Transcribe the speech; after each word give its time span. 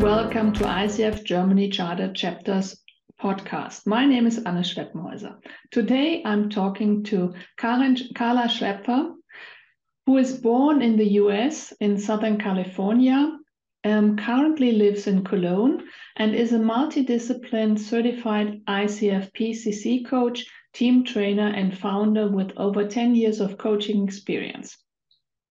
welcome 0.00 0.50
to 0.50 0.64
ICF 0.64 1.24
Germany 1.24 1.68
Charter 1.68 2.10
Chapters 2.14 2.74
podcast. 3.20 3.86
My 3.86 4.06
name 4.06 4.26
is 4.26 4.38
Anne 4.38 4.62
Schleppenhäuser. 4.62 5.36
Today 5.70 6.22
I'm 6.24 6.48
talking 6.48 7.04
to 7.04 7.34
Karen, 7.58 7.98
Carla 8.14 8.44
Schlepfer, 8.48 9.12
who 10.06 10.16
is 10.16 10.32
born 10.32 10.80
in 10.80 10.96
the 10.96 11.12
US 11.20 11.74
in 11.80 11.98
Southern 11.98 12.38
California, 12.38 13.36
um, 13.84 14.16
currently 14.16 14.72
lives 14.72 15.06
in 15.06 15.22
Cologne, 15.22 15.84
and 16.16 16.34
is 16.34 16.54
a 16.54 16.58
multidiscipline 16.58 17.78
certified 17.78 18.64
ICF 18.66 19.30
PCC 19.34 20.06
coach, 20.06 20.46
team 20.72 21.04
trainer, 21.04 21.48
and 21.48 21.76
founder 21.76 22.26
with 22.26 22.52
over 22.56 22.88
10 22.88 23.14
years 23.16 23.38
of 23.38 23.58
coaching 23.58 24.04
experience. 24.04 24.78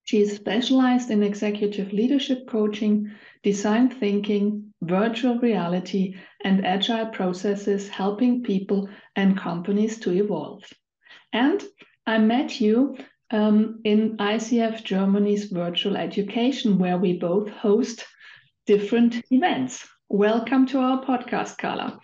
She 0.10 0.22
is 0.22 0.36
specialized 0.36 1.12
in 1.12 1.22
executive 1.22 1.94
leadership 1.94 2.48
coaching, 2.48 3.12
design 3.44 3.92
thinking, 3.92 4.74
virtual 4.82 5.38
reality, 5.38 6.16
and 6.44 6.66
agile 6.66 7.06
processes, 7.10 7.90
helping 7.90 8.42
people 8.42 8.90
and 9.16 9.38
companies 9.38 10.00
to 10.00 10.12
evolve. 10.12 10.64
And 11.32 11.64
I 12.08 12.18
met 12.18 12.60
you 12.60 12.98
um, 13.30 13.82
in 13.84 14.18
ICF 14.18 14.84
Germany's 14.84 15.46
virtual 15.52 15.96
education, 15.96 16.80
where 16.80 16.98
we 16.98 17.20
both 17.20 17.48
host 17.52 18.04
different 18.66 19.22
events. 19.30 19.88
Welcome 20.10 20.66
to 20.70 20.80
our 20.80 21.06
podcast, 21.06 21.60
Carla. 21.60 22.00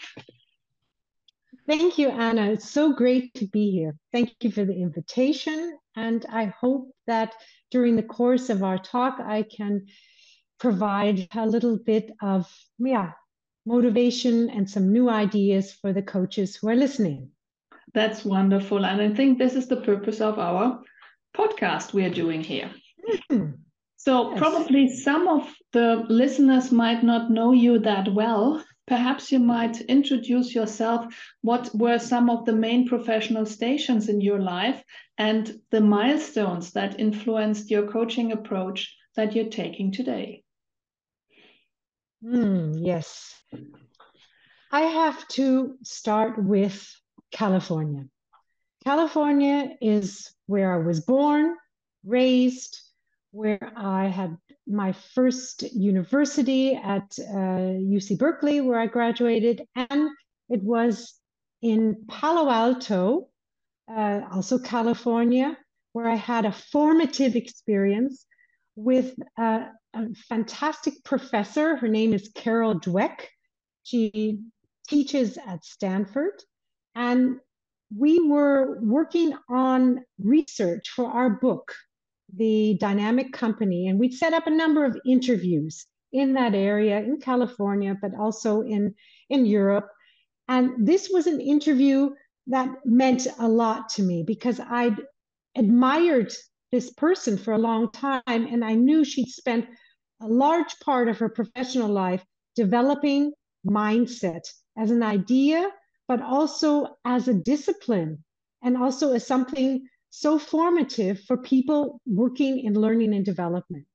Thank 1.67 1.97
you, 1.97 2.09
Anna. 2.09 2.52
It's 2.52 2.69
so 2.69 2.94
great 2.94 3.33
to 3.35 3.47
be 3.47 3.71
here. 3.71 3.95
Thank 4.11 4.35
you 4.41 4.52
for 4.52 4.66
the 4.66 4.75
invitation. 4.75 5.77
And 5.95 6.25
I 6.30 6.45
hope 6.45 6.91
that 7.07 7.33
during 7.72 7.95
the 7.95 8.03
course 8.03 8.49
of 8.49 8.63
our 8.63 8.77
talk, 8.77 9.19
I 9.19 9.44
can 9.44 9.88
provide 10.59 11.27
a 11.33 11.45
little 11.45 11.77
bit 11.77 12.11
of 12.22 12.52
yeah, 12.77 13.11
motivation 13.66 14.49
and 14.49 14.69
some 14.69 14.91
new 14.91 15.09
ideas 15.09 15.73
for 15.73 15.91
the 15.91 16.03
coaches 16.03 16.55
who 16.55 16.69
are 16.69 16.75
listening. 16.75 17.31
That's 17.94 18.23
wonderful. 18.23 18.85
And 18.85 19.02
I 19.02 19.09
think 19.09 19.38
this 19.38 19.55
is 19.55 19.67
the 19.67 19.81
purpose 19.81 20.22
of 20.22 20.38
our 20.38 20.81
podcast 21.35 21.94
we 21.94 22.05
are 22.05 22.09
doing 22.09 22.44
here. 22.44 22.69
Mm-hmm. 23.31 23.52
So, 23.97 24.31
yes. 24.31 24.39
probably 24.39 24.89
some 24.94 25.27
of 25.27 25.52
the 25.73 26.05
listeners 26.09 26.72
might 26.72 27.03
not 27.03 27.31
know 27.31 27.53
you 27.53 27.79
that 27.79 28.13
well. 28.13 28.63
Perhaps 28.88 29.31
you 29.31 29.39
might 29.39 29.81
introduce 29.81 30.53
yourself. 30.53 31.14
What 31.41 31.73
were 31.73 31.97
some 31.97 32.30
of 32.30 32.45
the 32.45 32.53
main 32.53 32.88
professional 32.88 33.45
stations 33.45 34.09
in 34.09 34.22
your 34.22 34.39
life 34.39 34.83
and 35.17 35.59
the 35.72 35.81
milestones 35.81 36.72
that 36.73 37.00
influenced 37.00 37.72
your 37.72 37.88
coaching 37.88 38.31
approach 38.31 38.95
that 39.16 39.36
you're 39.36 39.50
taking 39.50 39.91
today? 39.91 40.44
Mm, 42.23 42.78
yes. 42.80 43.33
I 44.72 44.81
have 44.81 45.28
to 45.30 45.78
start 45.83 46.44
with 46.44 46.88
California. 47.31 48.06
California 48.83 49.75
is 49.81 50.31
where 50.45 50.73
I 50.73 50.86
was 50.86 51.00
born, 51.02 51.56
raised, 52.03 52.80
where 53.31 53.73
I 53.75 54.08
had 54.08 54.38
my 54.67 54.91
first 54.91 55.63
university 55.73 56.75
at 56.75 57.17
uh, 57.19 57.77
UC 57.97 58.17
Berkeley, 58.17 58.61
where 58.61 58.80
I 58.80 58.88
graduated, 58.88 59.61
and 59.75 60.09
it 60.49 60.63
was 60.63 61.13
in 61.61 62.05
Palo 62.07 62.49
Alto, 62.49 63.30
uh, 63.88 64.22
also 64.31 64.59
California, 64.59 65.57
where 65.94 66.07
I 66.07 66.16
had 66.16 66.45
a 66.45 66.51
formative 66.51 67.35
experience 67.35 68.25
with 68.75 69.16
uh, 69.38 69.67
a 69.94 70.13
fantastic 70.28 71.03
professor. 71.03 71.78
Her 71.78 71.88
name 71.88 72.13
is 72.13 72.29
Carol 72.35 72.79
Dweck. 72.79 73.22
She 73.84 74.40
teaches 74.88 75.38
at 75.38 75.63
Stanford. 75.63 76.44
And 76.95 77.40
we 77.95 78.19
were 78.28 78.79
working 78.81 79.34
on 79.50 80.03
research 80.19 80.90
for 80.90 81.06
our 81.06 81.29
book, 81.29 81.73
The 82.34 82.78
Dynamic 82.80 83.34
Company. 83.34 83.88
And 83.88 84.00
we'd 84.00 84.13
set 84.13 84.34
up 84.34 84.47
a 84.47 84.52
number 84.52 84.86
of 84.86 84.97
interviews 85.06 85.86
in 86.12 86.34
that 86.34 86.56
area 86.56 87.00
in 87.00 87.19
California, 87.19 87.96
but 88.02 88.16
also 88.16 88.62
in, 88.62 88.94
in 89.30 89.46
Europe. 89.46 89.88
And 90.47 90.88
this 90.88 91.09
was 91.12 91.28
an 91.28 91.41
interview 91.41 92.12
that 92.47 92.69
meant 92.85 93.28
a 93.40 93.47
lot 93.47 93.90
to 93.90 94.03
me 94.03 94.24
because 94.25 94.59
I'd 94.59 94.97
admired 95.56 96.34
this 96.72 96.91
person 96.94 97.38
for 97.38 97.53
a 97.53 97.58
long 97.58 97.91
time 97.91 98.22
and 98.25 98.64
I 98.64 98.74
knew 98.74 99.03
she'd 99.03 99.30
spent 99.30 99.66
a 100.22 100.28
large 100.28 100.80
part 100.80 101.09
of 101.09 101.18
her 101.19 101.30
professional 101.30 101.90
life 101.90 102.24
developing 102.56 103.34
mindset 103.66 104.41
as 104.78 104.91
an 104.91 105.03
idea, 105.03 105.69
but 106.08 106.22
also 106.22 106.96
as 107.06 107.28
a 107.28 107.34
discipline 107.34 108.24
and 108.64 108.78
also 108.78 109.14
as 109.14 109.25
something 109.25 109.88
so 110.20 110.40
formative 110.40 111.22
for 111.24 111.38
people 111.38 112.02
working 112.06 112.59
in 112.59 112.74
learning 112.74 113.14
and 113.14 113.26
development. 113.26 113.86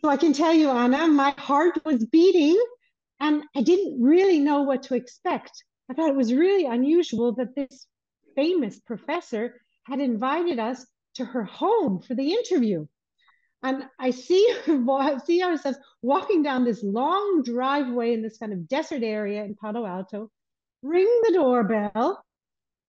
So 0.00 0.08
I 0.08 0.16
can 0.16 0.32
tell 0.32 0.52
you, 0.52 0.68
Anna, 0.70 1.08
my 1.08 1.34
heart 1.38 1.84
was 1.84 2.04
beating 2.06 2.60
and 3.20 3.42
I 3.56 3.62
didn't 3.62 4.02
really 4.02 4.38
know 4.38 4.62
what 4.62 4.84
to 4.84 4.94
expect. 4.94 5.64
I 5.90 5.94
thought 5.94 6.10
it 6.10 6.16
was 6.16 6.34
really 6.34 6.66
unusual 6.66 7.32
that 7.36 7.54
this 7.54 7.86
famous 8.36 8.78
professor 8.80 9.60
had 9.84 10.00
invited 10.00 10.58
us 10.58 10.84
to 11.14 11.24
her 11.24 11.44
home 11.44 12.00
for 12.00 12.14
the 12.14 12.32
interview. 12.32 12.86
And 13.62 13.88
I 13.98 14.10
see, 14.10 14.46
see 15.24 15.42
ourselves 15.42 15.78
walking 16.02 16.42
down 16.42 16.64
this 16.64 16.82
long 16.82 17.42
driveway 17.44 18.12
in 18.12 18.22
this 18.22 18.38
kind 18.38 18.52
of 18.52 18.68
desert 18.68 19.02
area 19.02 19.44
in 19.44 19.56
Palo 19.56 19.84
Alto, 19.86 20.30
ring 20.82 21.08
the 21.24 21.32
doorbell, 21.32 22.24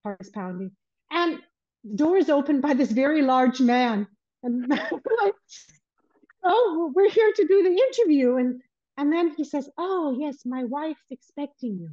heart 0.04 0.18
is 0.22 0.30
pounding, 0.30 0.72
and 1.12 1.40
the 1.84 1.96
door 1.96 2.18
is 2.18 2.30
opened 2.30 2.62
by 2.62 2.74
this 2.74 2.92
very 2.92 3.22
large 3.22 3.60
man. 3.60 4.08
And 4.44 4.68
like, 4.70 5.34
oh, 6.44 6.92
we're 6.96 7.10
here 7.10 7.32
to 7.36 7.48
do 7.48 7.64
the 7.64 7.70
interview. 7.70 8.36
And 8.36 8.62
and 8.98 9.14
then 9.14 9.34
he 9.36 9.46
says, 9.46 9.70
Oh, 9.78 10.18
yes, 10.20 10.46
my 10.46 10.66
wife's 10.66 11.06
expecting 11.10 11.80
you. 11.80 11.90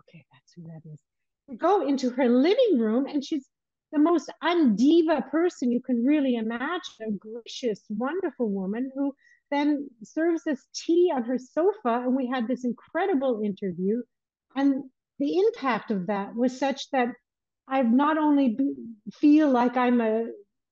Okay, 0.00 0.24
that's 0.30 0.52
who 0.54 0.64
that 0.64 0.82
is. 0.92 1.00
We 1.48 1.56
go 1.56 1.88
into 1.88 2.10
her 2.10 2.28
living 2.28 2.78
room 2.78 3.06
and 3.06 3.24
she's 3.24 3.48
the 3.92 3.98
most 3.98 4.30
undiva 4.44 5.28
person 5.30 5.72
you 5.72 5.80
can 5.80 6.04
really 6.04 6.36
imagine, 6.36 6.80
a 7.00 7.10
gracious, 7.12 7.80
wonderful 7.88 8.50
woman 8.50 8.92
who 8.94 9.14
then 9.50 9.88
serves 10.04 10.46
us 10.46 10.64
tea 10.74 11.10
on 11.14 11.24
her 11.24 11.38
sofa. 11.38 12.04
And 12.04 12.14
we 12.14 12.28
had 12.28 12.46
this 12.46 12.64
incredible 12.64 13.40
interview. 13.42 14.02
And 14.54 14.84
the 15.18 15.38
impact 15.38 15.90
of 15.90 16.08
that 16.08 16.34
was 16.34 16.58
such 16.58 16.90
that 16.90 17.08
I've 17.70 17.92
not 17.92 18.18
only 18.18 18.58
feel 19.14 19.50
like 19.50 19.76
I'm 19.76 20.00
a 20.00 20.26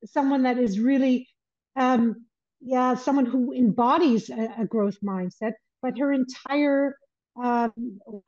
someone 0.07 0.45
that 0.45 0.59
is 0.59 0.81
really, 0.81 1.29
um, 1.77 2.27
yeah, 2.61 2.95
someone 2.97 3.27
who 3.27 3.53
embodies 3.53 4.31
a, 4.31 4.55
a 4.61 4.67
growth 4.67 4.99
mindset, 5.03 5.53
but 5.83 5.99
her 5.99 6.13
entire 6.13 6.97
um, 7.43 7.73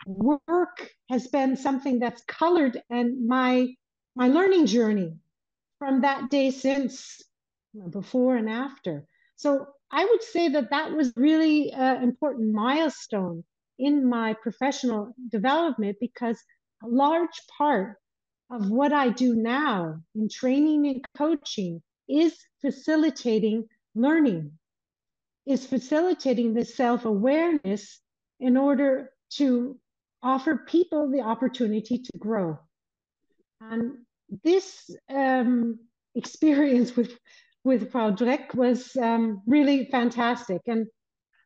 work 0.06 0.90
has 1.10 1.26
been 1.28 1.56
something 1.56 1.98
that's 1.98 2.22
colored 2.28 2.80
and 2.90 3.26
my 3.26 3.68
my 4.16 4.28
learning 4.28 4.66
journey 4.66 5.14
from 5.78 6.02
that 6.02 6.30
day 6.30 6.50
since 6.50 7.22
before 7.90 8.36
and 8.36 8.48
after. 8.48 9.06
So 9.36 9.66
I 9.92 10.04
would 10.04 10.22
say 10.22 10.48
that 10.50 10.70
that 10.70 10.92
was 10.92 11.12
really 11.16 11.72
an 11.72 12.02
important 12.02 12.52
milestone 12.54 13.44
in 13.78 14.08
my 14.08 14.34
professional 14.42 15.14
development 15.30 15.96
because 16.00 16.38
a 16.84 16.88
large 16.88 17.40
part 17.58 17.96
of 18.50 18.68
what 18.68 18.92
I 18.92 19.10
do 19.10 19.34
now 19.34 19.96
in 20.14 20.28
training 20.28 20.86
and 20.86 21.04
coaching 21.16 21.82
is 22.08 22.36
facilitating 22.60 23.66
learning, 23.94 24.52
is 25.46 25.66
facilitating 25.66 26.54
the 26.54 26.64
self 26.64 27.04
awareness 27.04 28.00
in 28.40 28.56
order 28.56 29.10
to 29.34 29.78
offer 30.22 30.64
people 30.66 31.10
the 31.10 31.20
opportunity 31.20 31.98
to 31.98 32.18
grow. 32.18 32.58
And 33.60 33.98
this 34.42 34.90
um, 35.08 35.78
experience 36.14 36.96
with 36.96 37.16
with 37.62 37.92
Frau 37.92 38.10
Dweck 38.10 38.54
was 38.54 38.96
um, 38.96 39.42
really 39.46 39.84
fantastic. 39.90 40.62
And 40.66 40.86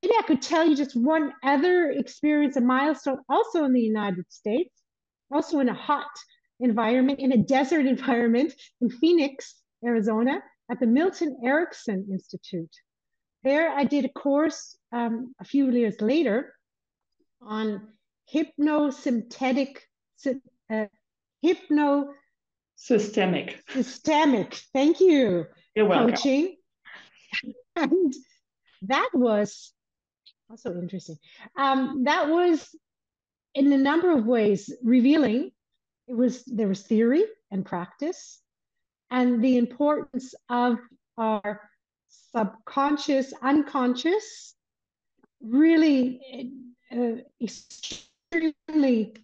maybe 0.01 0.15
I 0.17 0.23
could 0.23 0.41
tell 0.41 0.65
you 0.65 0.77
just 0.77 0.95
one 0.95 1.33
other 1.43 1.91
experience, 1.91 2.57
a 2.57 2.61
milestone, 2.61 3.19
also 3.29 3.65
in 3.65 3.73
the 3.73 3.81
United 3.81 4.25
States, 4.29 4.71
also 5.33 5.59
in 5.59 5.69
a 5.69 5.75
hot 5.75 6.07
environment, 6.61 7.21
in 7.21 7.33
a 7.33 7.37
desert 7.37 7.87
environment 7.87 8.55
in 8.81 8.91
Phoenix, 8.91 9.55
Arizona, 9.85 10.41
at 10.71 10.81
the 10.81 10.87
Milton 10.87 11.39
Erickson 11.45 12.07
Institute. 12.11 12.75
There, 13.43 13.71
I 13.71 13.85
did 13.85 14.05
a 14.05 14.09
course 14.09 14.77
um, 14.93 15.35
a 15.41 15.45
few 15.45 15.71
years 15.71 16.01
later 16.01 16.55
on 17.43 17.89
hypnosynthetic 18.33 19.77
uh, 20.73 20.87
hypno 21.43 22.15
systemic 22.77 23.63
systemic 23.69 24.59
thank 24.73 24.99
you 24.99 25.45
you're 25.77 25.85
welcome 25.85 26.11
coaching 26.11 26.57
and 27.77 28.15
that 28.89 29.11
was 29.13 29.73
Also 30.51 30.75
interesting. 30.79 31.17
Um, 31.57 32.05
that 32.05 32.29
was 32.29 32.75
in 33.55 33.73
a 33.73 33.79
number 33.79 34.13
of 34.17 34.27
ways 34.27 34.73
revealing. 34.83 35.53
It 36.09 36.17
was 36.17 36.45
there 36.45 36.69
was 36.69 36.83
theory 36.83 37.25
and 37.51 37.65
practice, 37.65 38.41
and 39.11 39.43
the 39.43 39.57
importance 39.57 40.35
of 40.49 40.79
our 41.17 41.61
subconscious, 42.09 43.33
unconscious, 43.43 44.55
really 45.41 46.53
uh, 46.93 47.17
extremely. 47.41 49.15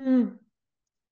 Mm, 0.00 0.38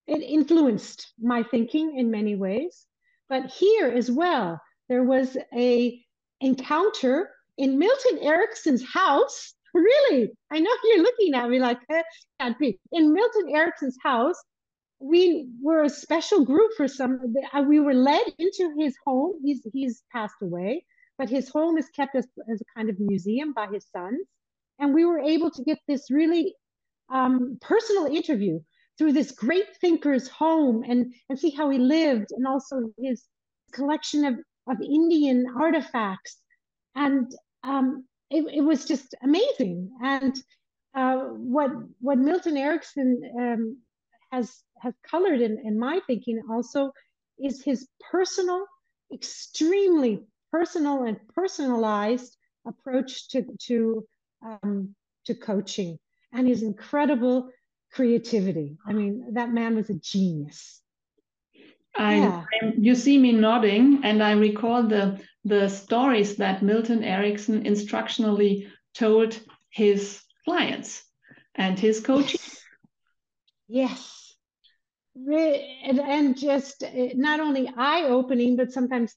it 0.07 0.23
influenced 0.23 1.13
my 1.21 1.43
thinking 1.43 1.97
in 1.97 2.11
many 2.11 2.35
ways. 2.35 2.87
But 3.29 3.47
here 3.47 3.89
as 3.89 4.11
well, 4.11 4.61
there 4.89 5.05
was 5.05 5.37
a 5.55 6.03
encounter 6.41 7.31
in 7.57 7.79
Milton 7.79 8.19
Erickson's 8.21 8.85
house. 8.93 9.55
Really, 9.75 10.31
I 10.51 10.61
know 10.61 10.71
you're 10.85 11.03
looking 11.03 11.33
at 11.33 11.49
me 11.49 11.59
like 11.59 11.79
eh, 11.91 12.03
can't 12.39 12.59
be. 12.59 12.79
In 12.93 13.15
Milton 13.15 13.49
Erickson's 13.57 13.97
house, 14.03 14.37
we 15.03 15.49
were 15.61 15.83
a 15.83 15.91
special 15.91 16.45
group 16.45 16.73
for 16.77 16.89
some. 16.89 17.35
Uh, 17.53 17.63
we 17.63 17.81
were 17.81 17.95
led 17.95 18.25
into 18.39 18.75
his 18.79 18.95
home. 19.05 19.35
He's 19.45 19.67
he's 19.73 20.03
passed 20.13 20.41
away, 20.43 20.85
but 21.19 21.29
his 21.29 21.49
home 21.49 21.77
is 21.79 21.89
kept 21.89 22.15
as, 22.15 22.27
as 22.53 22.61
a 22.61 22.65
kind 22.77 22.89
of 22.89 22.97
museum 22.99 23.53
by 23.53 23.67
his 23.67 23.87
sons, 23.95 24.27
and 24.79 24.95
we 24.95 25.05
were 25.05 25.21
able 25.21 25.51
to 25.51 25.63
get 25.65 25.79
this 25.89 26.11
really 26.11 26.55
um, 27.13 27.59
personal 27.61 28.07
interview 28.07 28.61
through 28.99 29.13
this 29.13 29.33
great 29.33 29.77
thinker's 29.81 30.29
home 30.29 30.85
and, 30.89 31.13
and 31.29 31.39
see 31.39 31.51
how 31.51 31.71
he 31.71 31.79
lived 31.79 32.29
and 32.31 32.47
also 32.47 32.93
his 32.99 33.25
collection 33.73 34.25
of, 34.25 34.35
of 34.69 34.81
Indian 34.83 35.47
artifacts. 35.59 36.39
And 36.95 37.33
um, 37.65 38.05
it, 38.31 38.45
it 38.53 38.61
was 38.61 38.85
just 38.85 39.15
amazing. 39.23 39.91
And 40.03 40.35
uh, 40.95 41.17
what 41.55 41.71
what 42.01 42.19
Milton 42.19 42.57
Erickson 42.57 43.21
um, 43.39 43.79
has 44.33 44.63
has 44.81 44.95
colored 45.09 45.41
in, 45.41 45.59
in 45.65 45.79
my 45.79 46.01
thinking 46.07 46.43
also 46.51 46.91
is 47.39 47.63
his 47.63 47.87
personal, 48.11 48.65
extremely 49.13 50.25
personal 50.51 51.05
and 51.05 51.17
personalized 51.35 52.37
approach 52.67 53.29
to 53.29 53.45
to 53.67 54.05
um, 54.45 54.95
to 55.27 55.35
coaching 55.35 55.99
and 56.33 56.49
his 56.49 56.63
incredible 56.63 57.51
creativity. 57.93 58.77
I 58.87 58.93
mean, 58.93 59.35
that 59.35 59.53
man 59.53 59.77
was 59.77 59.91
a 59.91 59.95
genius. 59.95 60.81
I, 61.95 62.17
yeah. 62.17 62.45
you 62.79 62.95
see 62.95 63.19
me 63.19 63.33
nodding, 63.33 64.01
and 64.03 64.23
I 64.23 64.33
recall 64.33 64.83
the 64.85 65.21
the 65.45 65.69
stories 65.69 66.37
that 66.37 66.63
Milton 66.63 67.05
Erickson 67.05 67.65
instructionally 67.65 68.69
told 68.95 69.39
his 69.69 70.23
clients 70.45 71.03
and 71.55 71.79
his 71.79 72.01
coaches. 72.01 72.41
Yes, 73.69 73.91
yes. 73.91 74.22
And, 75.15 76.01
and 76.01 76.39
just 76.39 76.83
eh, 76.83 77.13
not 77.15 77.41
only 77.41 77.71
eye 77.77 78.05
opening, 78.05 78.57
but 78.57 78.73
sometimes 78.73 79.15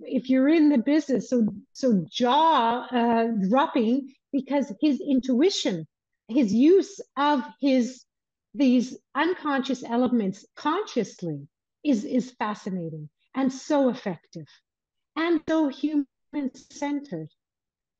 if 0.00 0.28
you're 0.28 0.48
in 0.48 0.68
the 0.68 0.78
business, 0.78 1.30
so 1.30 1.46
so 1.72 2.04
jaw 2.10 2.86
uh, 2.90 3.28
dropping 3.48 4.14
because 4.32 4.72
his 4.80 5.00
intuition, 5.00 5.86
his 6.28 6.52
use 6.52 7.00
of 7.16 7.42
his 7.60 8.04
these 8.54 8.96
unconscious 9.14 9.84
elements 9.84 10.44
consciously 10.56 11.46
is, 11.84 12.04
is 12.04 12.32
fascinating 12.32 13.08
and 13.34 13.52
so 13.52 13.88
effective 13.88 14.46
and 15.16 15.40
so 15.48 15.68
human 15.68 16.06
centered 16.54 17.28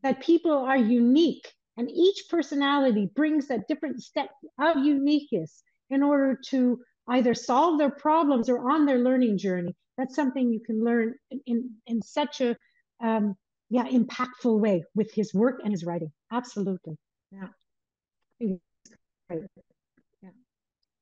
that 0.03 0.21
people 0.21 0.53
are 0.53 0.77
unique 0.77 1.53
and 1.77 1.91
each 1.91 2.25
personality 2.29 3.09
brings 3.15 3.49
a 3.51 3.65
different 3.69 4.03
step 4.03 4.31
of 4.59 4.85
uniqueness 4.85 5.63
in 5.89 6.03
order 6.03 6.39
to 6.47 6.81
either 7.11 7.35
solve 7.35 7.79
their 7.79 7.91
problems 7.91 8.49
or 8.49 8.71
on 8.71 8.87
their 8.87 8.99
learning 8.99 9.37
journey. 9.39 9.75
That's 9.99 10.15
something 10.15 10.53
you 10.53 10.61
can 10.61 10.83
learn 10.83 11.15
in 11.31 11.41
in, 11.47 11.71
in 11.87 12.03
such 12.03 12.41
a 12.41 12.57
um, 13.01 13.37
yeah 13.69 13.87
impactful 13.87 14.59
way 14.59 14.85
with 14.95 15.13
his 15.13 15.35
work 15.35 15.61
and 15.63 15.73
his 15.73 15.85
writing. 15.85 16.13
Absolutely. 16.33 16.97
Yeah. 17.33 17.49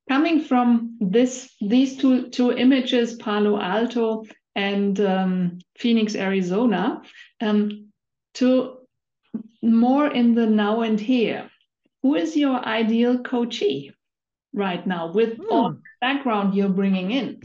Coming 0.09 0.41
from 0.41 0.97
this 1.01 1.55
these 1.61 1.97
two 1.97 2.31
two 2.31 2.53
images 2.53 3.15
palo 3.15 3.61
alto 3.61 4.25
and 4.57 4.99
um, 5.01 5.59
phoenix 5.77 6.15
arizona 6.15 7.03
um, 7.41 7.89
to 8.35 8.79
more 9.63 10.09
in 10.09 10.35
the 10.35 10.47
now 10.47 10.81
and 10.81 10.99
here 10.99 11.51
who 12.03 12.15
is 12.15 12.37
your 12.37 12.59
ideal 12.65 13.19
coachee 13.19 13.93
right 14.53 14.87
now 14.87 15.13
with 15.13 15.37
hmm. 15.37 15.45
all 15.51 15.71
the 15.71 15.81
background 16.01 16.55
you're 16.55 16.69
bringing 16.69 17.11
in 17.11 17.41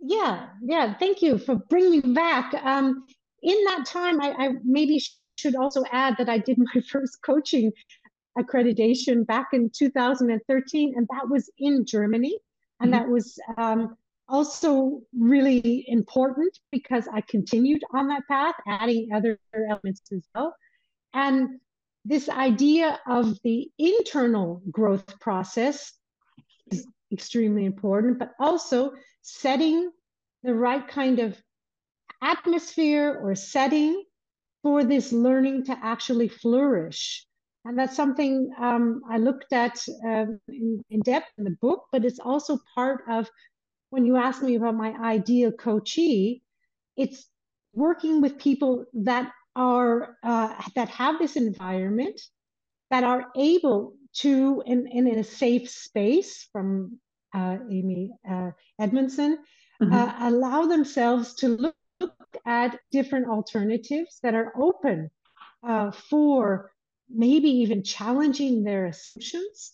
yeah 0.00 0.48
yeah 0.62 0.94
thank 0.94 1.22
you 1.22 1.38
for 1.38 1.56
bringing 1.56 2.00
me 2.00 2.14
back 2.14 2.52
um, 2.64 3.04
in 3.42 3.64
that 3.64 3.86
time 3.86 4.20
I, 4.20 4.32
I 4.32 4.48
maybe 4.64 5.02
should 5.36 5.56
also 5.56 5.84
add 5.90 6.16
that 6.18 6.28
i 6.28 6.38
did 6.38 6.58
my 6.58 6.80
first 6.90 7.18
coaching 7.22 7.72
accreditation 8.38 9.26
back 9.26 9.48
in 9.52 9.70
2013, 9.70 10.94
and 10.96 11.08
that 11.12 11.28
was 11.28 11.50
in 11.58 11.84
Germany. 11.84 12.38
And 12.80 12.92
mm-hmm. 12.92 13.02
that 13.02 13.08
was 13.08 13.38
um, 13.56 13.96
also 14.28 15.02
really 15.16 15.84
important 15.88 16.58
because 16.70 17.08
I 17.12 17.20
continued 17.22 17.82
on 17.92 18.08
that 18.08 18.26
path, 18.28 18.54
adding 18.66 19.10
other 19.14 19.38
elements 19.54 20.00
as 20.12 20.22
well. 20.34 20.54
And 21.14 21.60
this 22.04 22.28
idea 22.28 22.98
of 23.06 23.38
the 23.44 23.70
internal 23.78 24.62
growth 24.70 25.20
process 25.20 25.92
is 26.70 26.86
extremely 27.12 27.64
important, 27.64 28.18
but 28.18 28.32
also 28.40 28.92
setting 29.22 29.90
the 30.42 30.54
right 30.54 30.86
kind 30.88 31.20
of 31.20 31.40
atmosphere 32.22 33.20
or 33.22 33.34
setting 33.34 34.02
for 34.62 34.84
this 34.84 35.12
learning 35.12 35.64
to 35.64 35.78
actually 35.82 36.28
flourish. 36.28 37.26
And 37.64 37.78
that's 37.78 37.96
something 37.96 38.52
um, 38.58 39.02
I 39.08 39.18
looked 39.18 39.52
at 39.52 39.78
um, 40.04 40.40
in, 40.48 40.82
in, 40.90 41.00
depth 41.00 41.30
in 41.38 41.44
the 41.44 41.56
book, 41.60 41.84
but 41.92 42.04
it's 42.04 42.18
also 42.18 42.58
part 42.74 43.04
of 43.08 43.28
when 43.90 44.04
you 44.04 44.16
ask 44.16 44.42
me 44.42 44.56
about 44.56 44.74
my 44.74 44.92
ideal 45.00 45.52
coachee, 45.52 46.42
it's 46.96 47.28
working 47.74 48.20
with 48.20 48.38
people 48.38 48.86
that 48.94 49.32
are 49.54 50.16
uh, 50.22 50.54
that 50.74 50.88
have 50.88 51.18
this 51.18 51.36
environment 51.36 52.20
that 52.90 53.04
are 53.04 53.26
able 53.36 53.94
to 54.14 54.62
in, 54.66 54.86
in 54.86 55.06
a 55.18 55.24
safe 55.24 55.68
space 55.70 56.48
from 56.52 56.98
uh, 57.34 57.56
Amy 57.70 58.10
uh, 58.28 58.50
Edmondson 58.78 59.38
mm-hmm. 59.82 59.92
Uh, 59.92 60.14
allow 60.20 60.66
themselves 60.66 61.34
to 61.34 61.48
look, 61.48 61.74
look, 62.00 62.12
at 62.46 62.78
different 62.90 63.28
alternatives 63.28 64.18
that 64.22 64.34
are 64.34 64.52
open 64.56 65.10
uh, 65.66 65.90
for 65.90 66.72
maybe 67.08 67.48
even 67.48 67.82
challenging 67.82 68.64
their 68.64 68.86
assumptions 68.86 69.72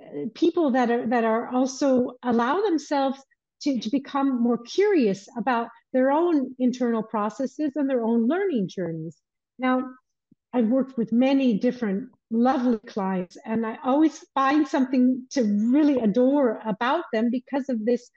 uh, 0.00 0.26
people 0.34 0.70
that 0.70 0.90
are 0.90 1.06
that 1.06 1.24
are 1.24 1.48
also 1.54 2.12
allow 2.22 2.60
themselves 2.60 3.18
to, 3.62 3.78
to 3.78 3.90
become 3.90 4.42
more 4.42 4.58
curious 4.58 5.28
about 5.36 5.68
their 5.92 6.10
own 6.10 6.54
internal 6.58 7.02
processes 7.02 7.72
and 7.76 7.88
their 7.88 8.04
own 8.04 8.26
learning 8.26 8.68
journeys 8.68 9.16
now 9.58 9.82
i've 10.52 10.68
worked 10.68 10.96
with 10.96 11.12
many 11.12 11.58
different 11.58 12.08
lovely 12.30 12.78
clients 12.86 13.36
and 13.44 13.66
i 13.66 13.76
always 13.84 14.24
find 14.34 14.66
something 14.66 15.26
to 15.30 15.42
really 15.72 15.98
adore 15.98 16.60
about 16.66 17.04
them 17.12 17.30
because 17.30 17.68
of 17.68 17.84
this 17.84 18.10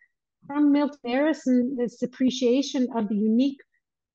from 0.46 0.72
milton 0.72 1.00
Erickson, 1.06 1.76
this 1.78 2.02
appreciation 2.04 2.88
of 2.96 3.08
the 3.10 3.16
unique 3.16 3.60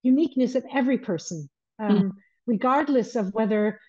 uniqueness 0.02 0.54
of 0.54 0.64
every 0.72 0.98
person 0.98 1.48
um, 1.78 1.98
mm. 1.98 2.10
regardless 2.46 3.16
of 3.16 3.32
whether 3.34 3.80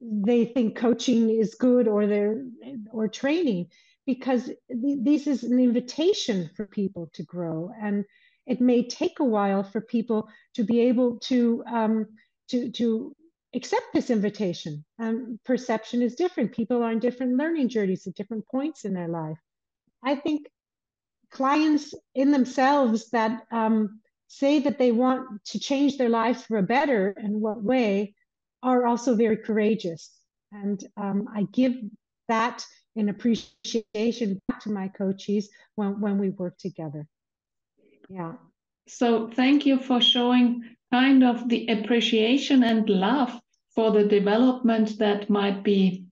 they 0.00 0.44
think 0.44 0.76
coaching 0.76 1.30
is 1.30 1.54
good 1.54 1.88
or 1.88 2.06
they're 2.06 2.44
or 2.92 3.08
training 3.08 3.66
because 4.06 4.50
this 4.68 5.26
is 5.26 5.42
an 5.42 5.58
invitation 5.58 6.50
for 6.54 6.66
people 6.66 7.10
to 7.14 7.24
grow 7.24 7.70
and 7.82 8.04
it 8.46 8.60
may 8.60 8.86
take 8.86 9.20
a 9.20 9.24
while 9.24 9.62
for 9.62 9.80
people 9.80 10.28
to 10.54 10.64
be 10.64 10.80
able 10.80 11.18
to 11.18 11.62
um, 11.70 12.06
to 12.48 12.70
to 12.72 13.14
accept 13.54 13.86
this 13.94 14.10
invitation 14.10 14.84
um, 14.98 15.38
perception 15.44 16.02
is 16.02 16.14
different 16.14 16.52
people 16.52 16.82
are 16.82 16.92
in 16.92 16.98
different 16.98 17.36
learning 17.36 17.68
journeys 17.68 18.06
at 18.06 18.14
different 18.14 18.46
points 18.48 18.84
in 18.84 18.92
their 18.92 19.08
life 19.08 19.38
i 20.02 20.14
think 20.14 20.46
clients 21.30 21.94
in 22.14 22.30
themselves 22.30 23.10
that 23.10 23.46
um, 23.52 24.00
say 24.28 24.58
that 24.60 24.78
they 24.78 24.92
want 24.92 25.44
to 25.44 25.58
change 25.58 25.96
their 25.96 26.08
lives 26.08 26.42
for 26.44 26.58
a 26.58 26.62
better 26.62 27.14
in 27.18 27.40
what 27.40 27.62
way 27.62 28.14
are 28.62 28.86
also 28.86 29.14
very 29.14 29.36
courageous. 29.36 30.10
And 30.52 30.82
um, 30.96 31.28
I 31.34 31.46
give 31.52 31.74
that 32.28 32.64
in 32.96 33.08
appreciation 33.08 34.40
back 34.48 34.60
to 34.60 34.70
my 34.70 34.88
coaches 34.88 35.48
when, 35.74 36.00
when 36.00 36.18
we 36.18 36.30
work 36.30 36.56
together. 36.58 37.06
Yeah. 38.08 38.34
So 38.88 39.28
thank 39.28 39.66
you 39.66 39.78
for 39.78 40.00
showing 40.00 40.62
kind 40.92 41.24
of 41.24 41.48
the 41.48 41.66
appreciation 41.68 42.62
and 42.62 42.88
love 42.88 43.38
for 43.74 43.90
the 43.90 44.04
development 44.04 44.98
that 44.98 45.28
might 45.28 45.62
be 45.62 46.06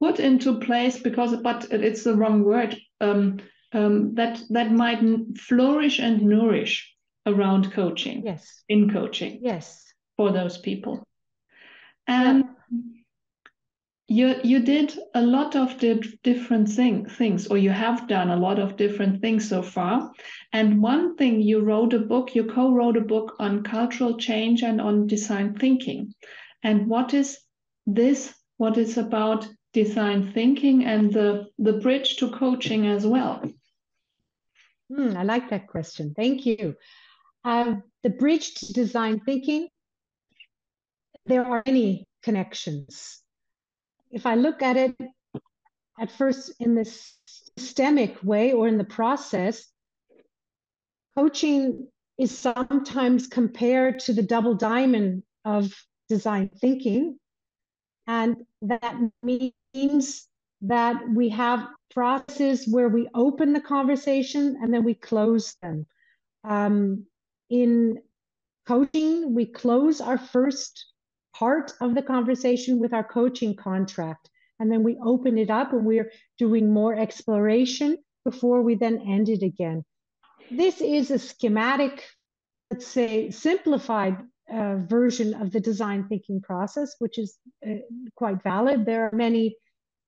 put 0.00 0.20
into 0.20 0.58
place 0.58 0.98
because 0.98 1.36
but 1.42 1.66
it's 1.70 2.04
the 2.04 2.14
wrong 2.14 2.42
word 2.44 2.76
um, 3.00 3.38
um, 3.72 4.14
that 4.14 4.40
that 4.50 4.72
might 4.72 5.00
flourish 5.38 5.98
and 6.00 6.22
nourish 6.22 6.92
around 7.26 7.72
coaching 7.72 8.22
yes 8.24 8.64
in 8.68 8.92
coaching 8.92 9.38
yes 9.42 9.84
for 10.16 10.32
those 10.32 10.58
people 10.58 11.06
and 12.08 12.44
yeah. 12.70 13.01
You 14.18 14.34
you 14.44 14.58
did 14.60 14.98
a 15.14 15.22
lot 15.22 15.56
of 15.56 15.78
the 15.80 15.94
different 16.22 16.68
thing, 16.68 17.06
things 17.18 17.46
or 17.46 17.58
you 17.58 17.70
have 17.70 18.06
done 18.08 18.30
a 18.30 18.42
lot 18.46 18.58
of 18.58 18.76
different 18.76 19.20
things 19.22 19.48
so 19.48 19.62
far 19.62 20.12
and 20.52 20.82
one 20.82 21.16
thing 21.16 21.40
you 21.40 21.60
wrote 21.60 21.94
a 21.94 21.98
book 22.12 22.34
you 22.34 22.44
co-wrote 22.44 22.96
a 22.96 23.08
book 23.14 23.34
on 23.38 23.62
cultural 23.62 24.18
change 24.18 24.62
and 24.62 24.80
on 24.80 25.06
design 25.06 25.54
thinking 25.54 26.12
and 26.62 26.86
what 26.86 27.14
is 27.14 27.38
this 27.86 28.34
what 28.58 28.76
is 28.76 28.98
about 28.98 29.48
design 29.72 30.30
thinking 30.32 30.84
and 30.84 31.12
the 31.12 31.46
the 31.58 31.72
bridge 31.72 32.16
to 32.16 32.30
coaching 32.30 32.86
as 32.86 33.06
well 33.06 33.42
Hmm, 34.94 35.16
I 35.16 35.22
like 35.22 35.48
that 35.48 35.68
question. 35.68 36.12
Thank 36.14 36.44
you. 36.44 36.76
Uh, 37.44 37.76
the 38.02 38.10
bridge 38.10 38.54
to 38.56 38.72
design 38.74 39.20
thinking, 39.20 39.68
there 41.24 41.46
are 41.46 41.62
many 41.64 42.06
connections. 42.22 43.21
If 44.12 44.26
I 44.26 44.34
look 44.34 44.62
at 44.62 44.76
it 44.76 44.96
at 45.98 46.12
first 46.12 46.52
in 46.60 46.74
this 46.74 47.18
systemic 47.26 48.22
way 48.22 48.52
or 48.52 48.68
in 48.68 48.78
the 48.78 48.84
process, 48.84 49.66
coaching 51.16 51.88
is 52.18 52.36
sometimes 52.36 53.26
compared 53.26 53.98
to 54.00 54.12
the 54.12 54.22
double 54.22 54.54
diamond 54.54 55.22
of 55.44 55.72
design 56.08 56.50
thinking. 56.60 57.18
And 58.06 58.36
that 58.62 58.96
means 59.22 60.28
that 60.60 61.08
we 61.08 61.30
have 61.30 61.66
processes 61.90 62.68
where 62.68 62.88
we 62.88 63.08
open 63.14 63.52
the 63.52 63.60
conversation 63.60 64.58
and 64.62 64.72
then 64.72 64.84
we 64.84 64.94
close 64.94 65.56
them. 65.62 65.86
Um, 66.44 67.06
in 67.50 67.98
coaching, 68.66 69.34
we 69.34 69.46
close 69.46 70.00
our 70.00 70.18
first 70.18 70.91
part 71.34 71.72
of 71.80 71.94
the 71.94 72.02
conversation 72.02 72.78
with 72.78 72.92
our 72.92 73.04
coaching 73.04 73.56
contract, 73.56 74.30
and 74.58 74.70
then 74.70 74.82
we 74.82 74.98
open 75.04 75.38
it 75.38 75.50
up 75.50 75.72
and 75.72 75.84
we're 75.84 76.10
doing 76.38 76.72
more 76.72 76.94
exploration 76.94 77.98
before 78.24 78.62
we 78.62 78.74
then 78.74 79.00
end 79.06 79.28
it 79.28 79.42
again. 79.42 79.84
This 80.50 80.80
is 80.80 81.10
a 81.10 81.18
schematic, 81.18 82.04
let's 82.70 82.86
say, 82.86 83.30
simplified 83.30 84.18
uh, 84.52 84.76
version 84.76 85.34
of 85.34 85.50
the 85.50 85.60
design 85.60 86.06
thinking 86.08 86.40
process, 86.40 86.94
which 86.98 87.18
is 87.18 87.38
uh, 87.66 87.76
quite 88.14 88.42
valid. 88.42 88.84
There 88.84 89.06
are 89.06 89.16
many 89.16 89.56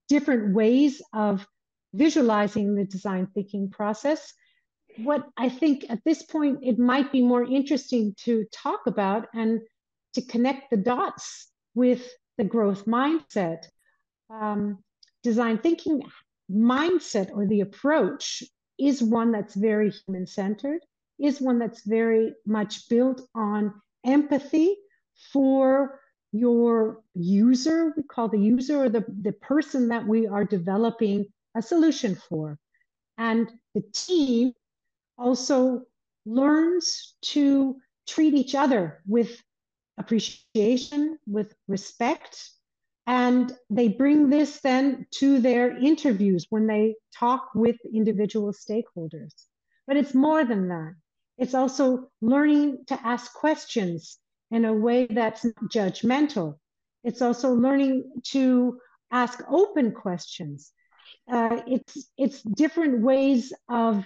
different 0.09 0.55
ways 0.55 1.01
of 1.13 1.47
visualizing 1.95 2.75
the 2.75 2.85
design 2.85 3.29
thinking 3.35 3.71
process. 3.71 4.33
What 4.99 5.27
I 5.37 5.49
think 5.49 5.87
at 5.89 6.01
this 6.05 6.23
point 6.23 6.59
it 6.63 6.79
might 6.79 7.11
be 7.11 7.23
more 7.23 7.45
interesting 7.45 8.15
to 8.25 8.45
talk 8.53 8.81
about 8.87 9.29
and 9.35 9.61
to 10.15 10.23
connect 10.23 10.71
the 10.71 10.77
dots 10.77 11.49
with 11.75 12.09
the 12.39 12.45
growth 12.45 12.87
mindset. 12.87 13.65
Um, 14.31 14.79
design 15.23 15.59
thinking 15.59 16.03
mindset 16.51 17.31
or 17.33 17.47
the 17.47 17.61
approach 17.61 18.43
is 18.79 19.03
one 19.03 19.33
that's 19.33 19.55
very 19.55 19.91
human 19.91 20.27
centered, 20.27 20.81
is 21.19 21.41
one 21.41 21.59
that's 21.59 21.85
very 21.87 22.35
much 22.47 22.89
built 22.89 23.21
on 23.35 23.75
empathy 24.05 24.77
for 25.33 26.01
your 26.33 27.01
user, 27.15 27.93
we 27.97 28.03
call 28.03 28.29
the 28.29 28.39
user 28.39 28.83
or 28.83 28.89
the, 28.89 29.05
the 29.23 29.33
person 29.33 29.89
that 29.89 30.05
we 30.05 30.27
are 30.27 30.45
developing 30.45 31.25
a 31.55 31.63
solution 31.63 32.17
for. 32.17 32.59
And 33.17 33.49
the 33.75 33.83
team 33.93 34.53
also 35.17 35.83
learns 36.27 37.15
to 37.23 37.77
treat 38.09 38.35
each 38.35 38.57
other 38.57 39.01
with 39.07 39.41
appreciation, 39.99 41.19
with 41.27 41.55
respect. 41.69 42.51
And 43.07 43.53
they 43.71 43.89
bring 43.89 44.31
this 44.31 44.61
then 44.61 45.07
to 45.19 45.39
their 45.39 45.77
interviews 45.77 46.47
when 46.51 46.67
they 46.67 46.95
talk 47.19 47.51
with 47.55 47.77
individual 47.93 48.53
stakeholders. 48.53 49.33
But 49.87 49.97
it's 49.97 50.15
more 50.15 50.45
than 50.45 50.69
that. 50.69 50.95
It's 51.37 51.55
also 51.55 52.11
learning 52.21 52.85
to 52.87 53.07
ask 53.07 53.33
questions 53.35 54.19
in 54.51 54.65
a 54.65 54.73
way 54.73 55.07
that's 55.07 55.45
not 55.45 55.57
judgmental. 55.65 56.59
It's 57.03 57.21
also 57.21 57.53
learning 57.53 58.05
to 58.29 58.79
ask 59.11 59.43
open 59.49 59.93
questions. 59.93 60.73
Uh, 61.31 61.61
it's 61.67 62.09
it's 62.17 62.43
different 62.43 63.03
ways 63.03 63.53
of 63.69 64.05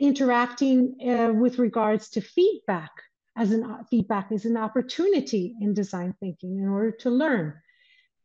interacting 0.00 0.96
uh, 1.06 1.32
with 1.32 1.58
regards 1.58 2.10
to 2.10 2.20
feedback 2.20 2.90
as 3.36 3.50
an 3.52 3.64
uh, 3.64 3.82
feedback 3.90 4.30
is 4.30 4.44
an 4.44 4.56
opportunity 4.56 5.54
in 5.60 5.74
design 5.74 6.14
thinking 6.20 6.58
in 6.58 6.68
order 6.68 6.90
to 6.90 7.10
learn. 7.10 7.54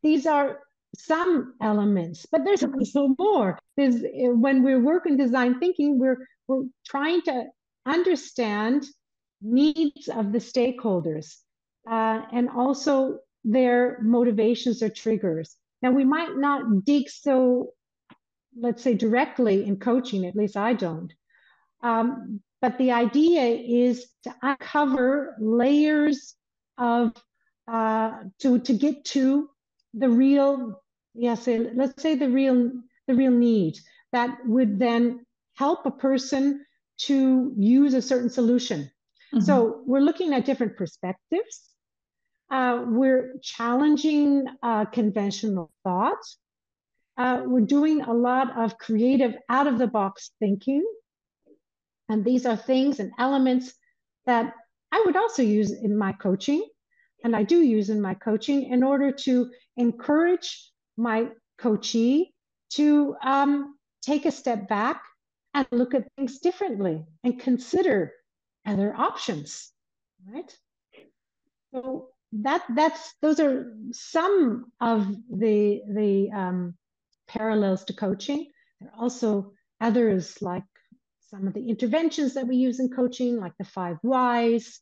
These 0.04 0.26
are 0.26 0.60
some 0.98 1.56
elements, 1.62 2.26
but 2.32 2.44
there's 2.44 2.64
also 2.64 3.16
more. 3.20 3.58
There's, 3.76 3.96
uh, 3.96 4.34
when 4.34 4.64
we 4.64 4.76
work 4.76 5.06
in 5.06 5.18
design 5.18 5.60
thinking, 5.60 6.00
we're 6.00 6.28
we're 6.48 6.64
trying 6.86 7.22
to 7.24 7.46
understand 7.86 8.86
needs 9.42 10.08
of 10.08 10.32
the 10.32 10.40
stakeholders 10.40 11.36
uh, 11.90 12.22
and 12.32 12.50
also 12.50 13.20
their 13.44 14.00
motivations 14.02 14.82
or 14.82 14.90
triggers. 14.90 15.56
Now, 15.82 15.92
we 15.92 16.06
might 16.06 16.38
not 16.38 16.86
dig 16.86 17.10
so, 17.10 17.74
let's 18.60 18.82
say, 18.82 18.94
directly 18.94 19.66
in 19.66 19.78
coaching, 19.78 20.26
at 20.26 20.36
least 20.36 20.58
I 20.58 20.74
don't. 20.74 21.14
Um, 21.84 22.42
but 22.62 22.78
the 22.78 22.92
idea 22.92 23.44
is 23.44 24.08
to 24.24 24.36
uncover 24.42 25.36
layers 25.40 26.36
of, 26.78 27.14
uh, 27.68 28.12
to, 28.40 28.60
to 28.60 28.74
get 28.74 29.06
to 29.06 29.50
the 29.94 30.10
real, 30.10 30.82
yes, 31.14 31.48
let's 31.48 32.02
say 32.02 32.16
the 32.16 32.30
real, 32.30 32.72
the 33.08 33.16
real 33.16 33.32
need 33.32 33.78
that 34.12 34.38
would 34.46 34.80
then 34.80 35.26
help 35.56 35.86
a 35.86 35.92
person 35.92 36.66
to 36.98 37.54
use 37.58 37.94
a 37.94 38.02
certain 38.02 38.30
solution. 38.30 38.90
Mm-hmm. 39.34 39.42
So 39.42 39.82
we're 39.86 40.00
looking 40.00 40.34
at 40.34 40.46
different 40.46 40.78
perspectives. 40.78 41.62
Uh, 42.50 42.86
we're 42.88 43.34
challenging 43.42 44.46
uh, 44.64 44.86
conventional 44.86 45.70
thought. 45.84 46.24
Uh, 47.18 47.42
we're 47.46 47.66
doing 47.66 48.02
a 48.02 48.14
lot 48.14 48.58
of 48.58 48.78
creative 48.78 49.36
out 49.50 49.68
of 49.68 49.78
the 49.78 49.88
box 49.88 50.32
thinking. 50.40 50.86
And 52.10 52.24
these 52.24 52.46
are 52.46 52.56
things 52.56 53.00
and 53.00 53.12
elements 53.20 53.74
that 54.26 54.54
I 54.92 55.04
would 55.06 55.16
also 55.16 55.44
use 55.44 55.72
in 55.72 55.98
my 55.98 56.14
coaching. 56.14 56.64
And 57.24 57.36
I 57.36 57.44
do 57.44 57.62
use 57.62 57.90
in 57.90 58.02
my 58.02 58.14
coaching 58.14 58.72
in 58.72 58.84
order 58.84 59.12
to 59.12 59.50
encourage 59.76 60.72
my 60.96 61.30
coachee 61.58 62.34
to 62.72 63.16
um, 63.24 63.76
take 64.02 64.26
a 64.26 64.32
step 64.32 64.68
back 64.68 65.04
and 65.54 65.68
look 65.72 65.94
at 65.94 66.08
things 66.16 66.40
differently 66.40 67.04
and 67.24 67.40
consider 67.40 68.14
other 68.66 68.94
options, 68.96 69.72
right? 70.32 70.56
So 71.74 72.10
that 72.34 72.64
that's 72.76 73.14
those 73.22 73.40
are 73.40 73.74
some 73.92 74.66
of 74.82 75.08
the 75.30 75.82
the 75.94 76.30
um, 76.32 76.76
parallels 77.28 77.86
to 77.86 77.94
coaching. 77.94 78.48
There 78.80 78.90
are 78.90 79.02
also 79.02 79.54
others 79.82 80.42
like 80.42 80.64
some 81.30 81.48
of 81.48 81.54
the 81.54 81.68
interventions 81.70 82.34
that 82.34 82.48
we 82.48 82.56
use 82.56 82.80
in 82.80 82.90
coaching, 82.90 83.38
like 83.38 83.54
the 83.58 83.66
five 83.66 83.98
whys. 84.02 84.80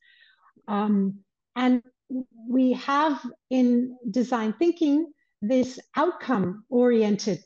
Um, 0.67 1.19
and 1.55 1.81
we 2.47 2.73
have 2.73 3.19
in 3.49 3.97
design 4.09 4.53
thinking 4.53 5.11
this 5.41 5.79
outcome 5.95 6.63
oriented 6.69 7.43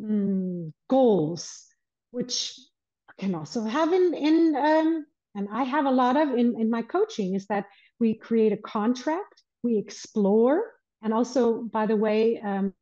mm, 0.00 0.72
goals, 0.88 1.66
which 2.10 2.58
can 3.18 3.34
also 3.34 3.64
have 3.64 3.92
in, 3.92 4.14
in 4.14 4.56
um, 4.56 5.06
and 5.34 5.48
I 5.50 5.64
have 5.64 5.86
a 5.86 5.90
lot 5.90 6.16
of 6.16 6.30
in, 6.30 6.60
in 6.60 6.70
my 6.70 6.82
coaching 6.82 7.34
is 7.34 7.46
that 7.46 7.66
we 7.98 8.14
create 8.14 8.52
a 8.52 8.56
contract, 8.56 9.42
we 9.62 9.78
explore, 9.78 10.72
and 11.02 11.12
also, 11.12 11.62
by 11.62 11.86
the 11.86 11.96
way, 11.96 12.40
um, 12.40 12.72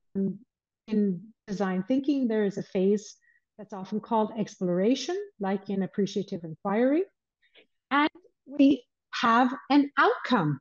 in 0.87 1.23
design 1.47 1.85
thinking, 1.89 2.29
there 2.29 2.45
is 2.45 2.59
a 2.59 2.63
phase 2.63 3.17
that's 3.63 3.73
often 3.73 4.01
called 4.01 4.33
exploration, 4.37 5.17
like 5.39 5.71
in 5.71 5.85
appreciative 5.85 6.43
inquiry. 6.43 7.05
And 7.93 8.11
we 8.45 8.85
have 9.13 9.55
an 9.71 9.89
outcome. 9.97 10.59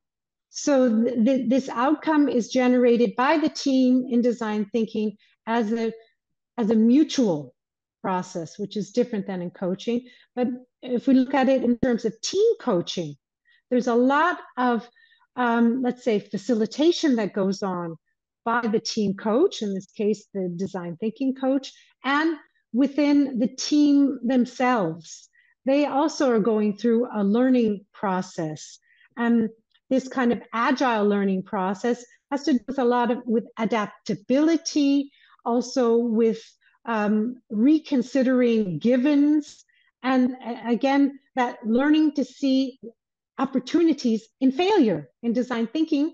So 0.50 1.04
th 1.04 1.26
th 1.26 1.50
this 1.50 1.68
outcome 1.86 2.30
is 2.30 2.56
generated 2.60 3.12
by 3.26 3.34
the 3.40 3.54
team 3.66 3.92
in 4.14 4.22
design 4.22 4.62
thinking 4.66 5.08
as 5.48 5.66
a, 5.84 5.86
as 6.62 6.70
a 6.70 6.82
mutual 6.94 7.40
process, 8.04 8.60
which 8.62 8.76
is 8.78 8.92
different 8.98 9.26
than 9.26 9.42
in 9.42 9.52
coaching. 9.66 10.00
But 10.36 10.48
if 10.84 11.08
we 11.08 11.14
look 11.16 11.34
at 11.34 11.50
it 11.50 11.64
in 11.64 11.74
terms 11.80 12.04
of 12.06 12.22
team 12.22 12.50
coaching, 12.70 13.16
there's 13.70 13.92
a 13.96 14.02
lot 14.16 14.38
of 14.58 14.88
um, 15.36 15.82
let's 15.82 16.04
say, 16.04 16.20
facilitation 16.20 17.16
that 17.16 17.34
goes 17.34 17.64
on 17.64 17.96
by 18.44 18.62
the 18.74 18.84
team 18.94 19.12
coach, 19.16 19.62
in 19.62 19.74
this 19.74 19.90
case, 20.02 20.28
the 20.34 20.54
design 20.64 20.98
thinking 21.00 21.34
coach, 21.34 21.68
and 22.04 22.38
within 22.74 23.40
the 23.40 23.48
team 23.48 24.20
themselves. 24.24 25.30
They 25.66 25.86
also 25.86 26.32
are 26.32 26.40
going 26.40 26.78
through 26.78 27.08
a 27.14 27.24
learning 27.24 27.86
process. 27.94 28.80
And 29.18 29.50
this 29.90 30.08
kind 30.08 30.32
of 30.32 30.42
agile 30.54 31.08
learning 31.08 31.44
process 31.44 32.04
has 32.32 32.44
to 32.44 32.54
do 32.54 32.60
with 32.68 32.80
a 32.80 32.86
lot 32.86 33.12
of 33.12 33.20
with 33.26 33.46
adaptability, 33.58 35.12
also 35.46 35.98
with 35.98 36.42
um, 36.86 37.42
reconsidering 37.50 38.80
givens, 38.80 39.64
and 40.04 40.36
again, 40.66 41.20
that 41.36 41.60
learning 41.66 42.14
to 42.14 42.26
see 42.26 42.80
opportunities 43.38 44.28
in 44.40 44.52
failure 44.52 45.10
in 45.24 45.34
design 45.34 45.68
thinking. 45.68 46.14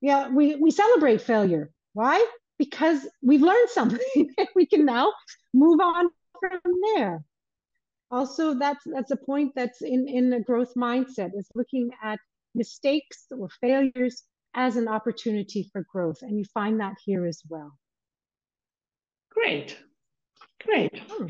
Yeah, 0.00 0.28
we, 0.28 0.56
we 0.56 0.70
celebrate 0.70 1.20
failure. 1.20 1.70
Why? 1.94 2.24
Because 2.58 3.06
we've 3.22 3.42
learned 3.42 3.68
something. 3.68 4.30
we 4.54 4.66
can 4.66 4.84
now 4.84 5.12
move 5.52 5.80
on 5.80 6.08
from 6.40 6.60
there. 6.94 7.24
Also, 8.10 8.54
that's 8.54 8.84
that's 8.84 9.10
a 9.10 9.16
point 9.16 9.52
that's 9.56 9.82
in, 9.82 10.06
in 10.08 10.32
a 10.32 10.40
growth 10.40 10.74
mindset 10.76 11.30
is 11.34 11.48
looking 11.54 11.90
at 12.02 12.18
mistakes 12.54 13.26
or 13.36 13.48
failures 13.60 14.22
as 14.54 14.76
an 14.76 14.88
opportunity 14.88 15.68
for 15.72 15.84
growth. 15.90 16.18
And 16.22 16.38
you 16.38 16.44
find 16.54 16.80
that 16.80 16.94
here 17.04 17.26
as 17.26 17.42
well. 17.48 17.76
Great. 19.30 19.76
Great. 20.64 20.96
Hmm. 21.10 21.26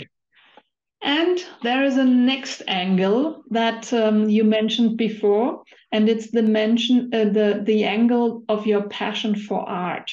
And 1.03 1.45
there 1.63 1.85
is 1.85 1.99
a 1.99 2.05
next 2.05 2.63
angle 2.67 3.45
that 3.51 3.93
um, 3.93 4.29
you 4.29 4.43
mentioned 4.43 4.97
before, 4.97 5.63
and 5.93 6.09
it's 6.09 6.31
the 6.31 6.43
mention 6.43 7.11
uh, 7.13 7.25
the 7.25 7.63
the 7.63 7.85
angle 7.85 8.43
of 8.49 8.67
your 8.67 8.89
passion 8.89 9.37
for 9.37 9.69
art. 9.69 10.11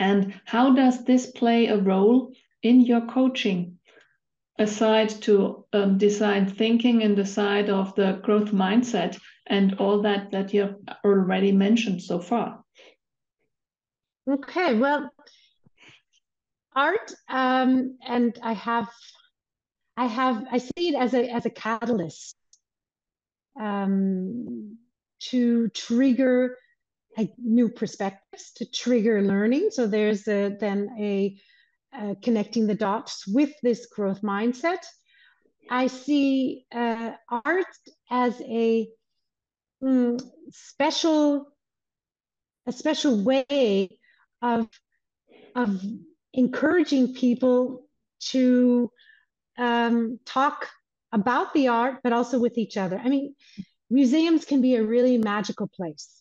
And 0.00 0.40
how 0.46 0.74
does 0.74 1.04
this 1.04 1.30
play 1.30 1.66
a 1.66 1.76
role 1.76 2.32
in 2.62 2.80
your 2.80 3.02
coaching, 3.02 3.78
aside 4.58 5.10
to 5.22 5.66
um, 5.74 5.98
design 5.98 6.46
thinking 6.46 7.02
and 7.02 7.16
the 7.16 7.26
side 7.26 7.68
of 7.68 7.94
the 7.94 8.18
growth 8.22 8.50
mindset 8.50 9.20
and 9.46 9.74
all 9.74 10.00
that 10.02 10.30
that 10.30 10.54
you've 10.54 10.76
already 11.04 11.52
mentioned 11.52 12.02
so 12.02 12.18
far? 12.18 12.64
Okay, 14.28 14.74
well, 14.74 15.10
art, 16.74 17.12
um, 17.28 17.98
and 18.06 18.38
I 18.42 18.54
have 18.54 18.88
I 19.98 20.06
have 20.06 20.46
I 20.50 20.58
see 20.58 20.88
it 20.88 20.94
as 20.94 21.12
a 21.12 21.28
as 21.28 21.44
a 21.44 21.50
catalyst 21.50 22.36
um, 23.60 24.78
to 25.28 25.68
trigger 25.68 26.56
new 27.38 27.68
perspectives, 27.68 28.52
to 28.56 28.70
trigger 28.70 29.22
learning. 29.22 29.70
So 29.70 29.86
there's 29.86 30.26
a, 30.28 30.56
then 30.58 30.90
a, 30.98 31.36
connecting 32.22 32.66
the 32.66 32.74
dots 32.74 33.26
with 33.26 33.50
this 33.62 33.86
growth 33.86 34.22
mindset. 34.22 34.84
I 35.68 35.86
see 35.88 36.64
uh, 36.72 37.12
art 37.28 37.66
as 38.10 38.40
a 38.40 38.88
mm, 39.82 40.20
special 40.50 41.46
a 42.66 42.72
special 42.72 43.24
way 43.24 43.98
of 44.42 44.68
of 45.54 45.82
encouraging 46.32 47.14
people 47.14 47.86
to 48.20 48.90
um, 49.58 50.18
talk 50.24 50.68
about 51.12 51.52
the 51.54 51.68
art, 51.68 52.00
but 52.02 52.12
also 52.12 52.38
with 52.38 52.56
each 52.56 52.76
other. 52.76 53.00
I 53.02 53.08
mean, 53.08 53.34
museums 53.90 54.44
can 54.44 54.60
be 54.60 54.76
a 54.76 54.84
really 54.84 55.18
magical 55.18 55.68
place. 55.68 56.19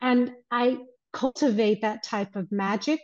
And 0.00 0.32
I 0.50 0.78
cultivate 1.12 1.82
that 1.82 2.02
type 2.02 2.36
of 2.36 2.50
magic 2.52 3.00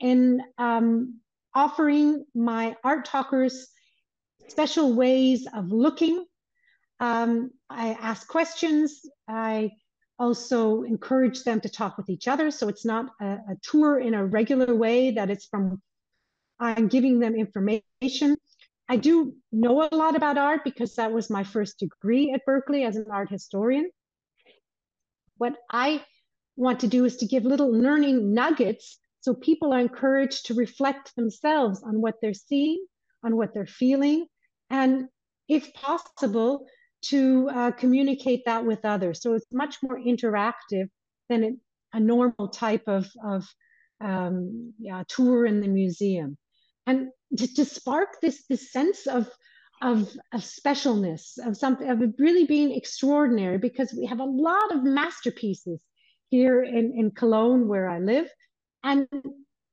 in 0.00 0.40
um, 0.58 1.20
offering 1.54 2.24
my 2.34 2.76
art 2.84 3.04
talkers 3.04 3.68
special 4.48 4.94
ways 4.94 5.46
of 5.54 5.70
looking. 5.70 6.24
Um, 7.00 7.50
I 7.68 7.90
ask 8.00 8.26
questions. 8.28 9.00
I 9.28 9.70
also 10.18 10.82
encourage 10.82 11.44
them 11.44 11.60
to 11.60 11.68
talk 11.68 11.96
with 11.96 12.08
each 12.10 12.28
other. 12.28 12.50
So 12.50 12.68
it's 12.68 12.84
not 12.84 13.06
a, 13.20 13.24
a 13.26 13.56
tour 13.62 13.98
in 13.98 14.14
a 14.14 14.24
regular 14.24 14.74
way 14.74 15.12
that 15.12 15.30
it's 15.30 15.46
from, 15.46 15.80
I'm 16.58 16.88
giving 16.88 17.20
them 17.20 17.34
information. 17.34 18.36
I 18.88 18.96
do 18.96 19.34
know 19.52 19.86
a 19.90 19.94
lot 19.94 20.16
about 20.16 20.38
art 20.38 20.64
because 20.64 20.94
that 20.96 21.12
was 21.12 21.28
my 21.30 21.44
first 21.44 21.78
degree 21.78 22.32
at 22.32 22.44
Berkeley 22.46 22.84
as 22.84 22.96
an 22.96 23.06
art 23.12 23.30
historian. 23.30 23.90
What 25.36 25.56
I 25.70 26.02
want 26.58 26.80
to 26.80 26.88
do 26.88 27.04
is 27.04 27.16
to 27.18 27.26
give 27.26 27.44
little 27.44 27.72
learning 27.72 28.34
nuggets 28.34 28.98
so 29.20 29.34
people 29.34 29.72
are 29.72 29.80
encouraged 29.80 30.46
to 30.46 30.54
reflect 30.54 31.14
themselves 31.16 31.82
on 31.82 32.00
what 32.00 32.16
they're 32.20 32.34
seeing, 32.34 32.84
on 33.24 33.36
what 33.36 33.52
they're 33.54 33.66
feeling, 33.66 34.26
and 34.70 35.06
if 35.48 35.72
possible, 35.74 36.66
to 37.00 37.48
uh, 37.50 37.70
communicate 37.72 38.42
that 38.46 38.64
with 38.64 38.84
others. 38.84 39.22
So 39.22 39.34
it's 39.34 39.46
much 39.52 39.76
more 39.82 39.98
interactive 39.98 40.88
than 41.28 41.60
a 41.92 42.00
normal 42.00 42.48
type 42.48 42.84
of, 42.86 43.06
of 43.24 43.46
um, 44.00 44.72
yeah, 44.78 45.04
tour 45.08 45.46
in 45.46 45.60
the 45.60 45.68
museum. 45.68 46.36
And 46.86 47.08
to, 47.36 47.54
to 47.54 47.64
spark 47.64 48.20
this 48.20 48.44
this 48.48 48.72
sense 48.72 49.06
of 49.06 49.28
of, 49.80 50.08
of 50.32 50.40
specialness 50.40 51.38
of 51.46 51.56
something 51.56 51.88
of 51.88 52.00
really 52.18 52.46
being 52.46 52.72
extraordinary 52.72 53.58
because 53.58 53.94
we 53.96 54.06
have 54.06 54.18
a 54.18 54.24
lot 54.24 54.74
of 54.74 54.82
masterpieces 54.82 55.78
here 56.30 56.62
in, 56.62 56.92
in 56.96 57.10
Cologne 57.10 57.68
where 57.68 57.88
I 57.88 57.98
live 57.98 58.28
and 58.82 59.06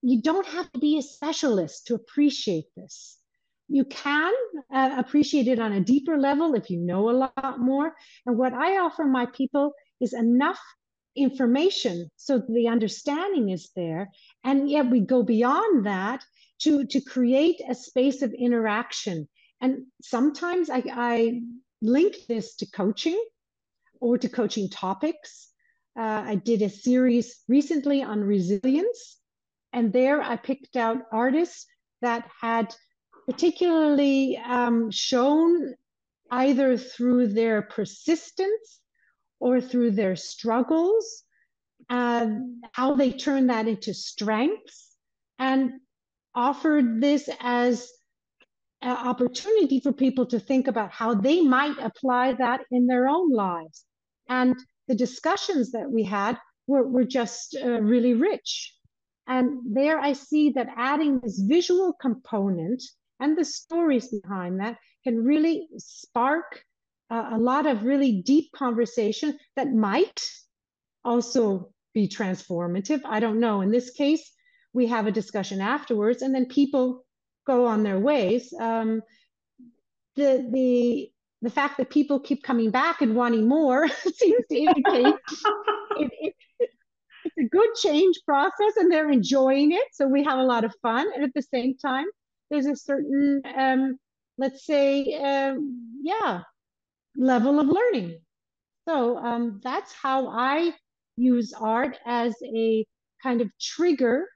you 0.02 0.22
don't 0.22 0.48
have 0.48 0.72
to 0.72 0.80
be 0.80 0.98
a 0.98 1.02
specialist 1.02 1.88
to 1.88 1.96
appreciate 1.96 2.66
this 2.76 3.18
you 3.68 3.84
can 3.86 4.32
uh, 4.72 4.96
appreciate 4.98 5.48
it 5.48 5.58
on 5.60 5.74
a 5.74 5.82
deeper 5.82 6.20
level 6.20 6.54
if 6.54 6.70
you 6.70 6.80
know 6.80 7.10
a 7.10 7.18
lot 7.24 7.60
more 7.60 7.96
and 8.28 8.38
what 8.38 8.54
i 8.54 8.78
offer 8.78 9.06
my 9.06 9.26
people 9.26 9.74
is 10.00 10.14
enough 10.14 10.60
information 11.16 12.08
so 12.16 12.38
the 12.48 12.68
understanding 12.68 13.50
is 13.50 13.72
there 13.76 14.12
and 14.44 14.70
yet 14.70 14.86
we 14.92 15.00
go 15.00 15.24
beyond 15.24 15.88
that 15.88 16.24
to, 16.60 16.86
to 16.86 17.02
create 17.02 17.62
a 17.68 17.76
space 17.76 18.22
of 18.22 18.34
interaction. 18.34 19.28
And 19.62 19.86
sometimes 20.02 20.70
I, 20.70 20.84
I 20.92 21.42
link 21.82 22.16
this 22.28 22.56
to 22.58 22.66
coaching 22.66 23.22
or 24.00 24.18
to 24.18 24.30
coaching 24.30 24.70
topics. 24.70 25.50
Uh, 25.98 26.24
I 26.26 26.36
did 26.36 26.62
a 26.62 26.70
series 26.70 27.44
recently 27.48 28.04
on 28.04 28.22
resilience, 28.22 29.18
and 29.72 29.94
there 29.94 30.22
I 30.22 30.36
picked 30.36 30.76
out 30.76 30.98
artists 31.12 31.68
that 32.02 32.30
had 32.42 32.76
particularly 33.26 34.38
um, 34.38 34.92
shown 34.92 35.74
either 36.32 36.78
through 36.78 37.28
their 37.28 37.62
persistence 37.62 38.82
or 39.40 39.62
through 39.62 39.92
their 39.92 40.16
struggles, 40.16 41.24
uh, 41.90 42.28
how 42.74 42.96
they 42.96 43.12
turn 43.12 43.48
that 43.48 43.68
into 43.68 43.94
strengths, 43.94 44.96
and 45.40 45.72
offered 46.34 47.02
this 47.02 47.30
as 47.40 47.90
an 48.82 48.92
opportunity 48.92 49.80
for 49.80 49.94
people 49.94 50.26
to 50.26 50.40
think 50.40 50.68
about 50.68 50.92
how 50.92 51.14
they 51.14 51.42
might 51.42 51.78
apply 51.80 52.34
that 52.34 52.62
in 52.72 52.86
their 52.86 53.08
own 53.08 53.32
lives. 53.32 53.86
And 54.28 54.56
the 54.88 54.96
discussions 54.96 55.72
that 55.72 55.90
we 55.90 56.04
had 56.04 56.38
were, 56.68 56.88
were 56.88 57.04
just 57.04 57.56
uh, 57.62 57.82
really 57.82 58.14
rich. 58.14 58.74
And 59.28 59.60
there 59.76 60.00
I 60.00 60.14
see 60.14 60.52
that 60.52 60.68
adding 60.78 61.20
this 61.20 61.40
visual 61.40 61.94
component 61.94 62.84
and 63.20 63.38
the 63.38 63.46
stories 63.46 64.08
behind 64.10 64.60
that 64.60 64.78
can 65.04 65.24
really 65.24 65.68
spark 65.78 66.64
uh, 67.10 67.30
a 67.34 67.38
lot 67.38 67.66
of 67.66 67.84
really 67.84 68.22
deep 68.22 68.52
conversation 68.56 69.38
that 69.56 69.72
might 69.72 70.22
also 71.04 71.72
be 71.94 72.08
transformative. 72.08 73.02
I 73.06 73.20
don't 73.20 73.40
know. 73.40 73.62
In 73.62 73.72
this 73.72 73.92
case, 73.92 74.32
we 74.74 74.88
have 74.88 75.08
a 75.08 75.12
discussion 75.12 75.62
afterwards, 75.62 76.22
and 76.22 76.36
then 76.36 76.48
people 76.48 77.06
go 77.48 77.66
on 77.66 77.84
their 77.84 78.00
ways. 78.00 78.54
Um, 78.60 79.02
the 80.16 80.48
the 80.52 81.12
the 81.46 81.52
fact 81.52 81.78
that 81.78 81.90
people 81.90 82.20
keep 82.20 82.44
coming 82.44 82.72
back 82.72 83.02
and 83.02 83.16
wanting 83.16 83.48
more 83.48 83.88
seems 84.16 84.46
to 84.50 84.58
indicate 84.58 85.16
it, 85.98 86.12
it, 86.20 86.34
it's 86.60 87.38
a 87.40 87.50
good 87.50 87.70
change 87.82 88.16
process, 88.26 88.78
and 88.78 88.92
they're 88.92 89.12
enjoying 89.12 89.72
it. 89.72 89.84
So 89.94 90.08
we 90.08 90.24
have 90.24 90.40
a 90.40 90.44
lot 90.44 90.64
of 90.64 90.74
fun, 90.82 91.08
and 91.14 91.24
at 91.24 91.34
the 91.34 91.42
same 91.42 91.76
time, 91.78 92.06
there's 92.50 92.66
a 92.66 92.76
certain 92.76 93.42
um, 93.58 93.98
let's 94.38 94.66
say 94.66 95.14
um, 95.24 96.00
yeah 96.02 96.42
level 97.18 97.60
of 97.60 97.68
learning. 97.68 98.20
So 98.88 99.18
um, 99.18 99.60
that's 99.64 99.94
how 99.94 100.28
I 100.28 100.74
use 101.18 101.54
art 101.60 101.98
as 102.06 102.36
a 102.44 102.86
kind 103.24 103.42
of 103.42 103.50
trigger 103.60 104.28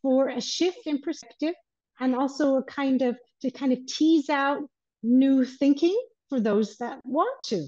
for 0.00 0.28
a 0.28 0.40
shift 0.40 0.86
in 0.86 1.00
perspective 1.00 1.54
and 2.00 2.16
also 2.16 2.56
a 2.56 2.64
kind 2.64 3.02
of 3.02 3.16
to 3.42 3.50
kind 3.50 3.72
of 3.72 3.78
tease 3.86 4.28
out 4.28 4.60
new 5.02 5.44
thinking 5.44 5.96
for 6.32 6.40
those 6.40 6.78
that 6.78 6.98
want 7.04 7.42
to. 7.42 7.66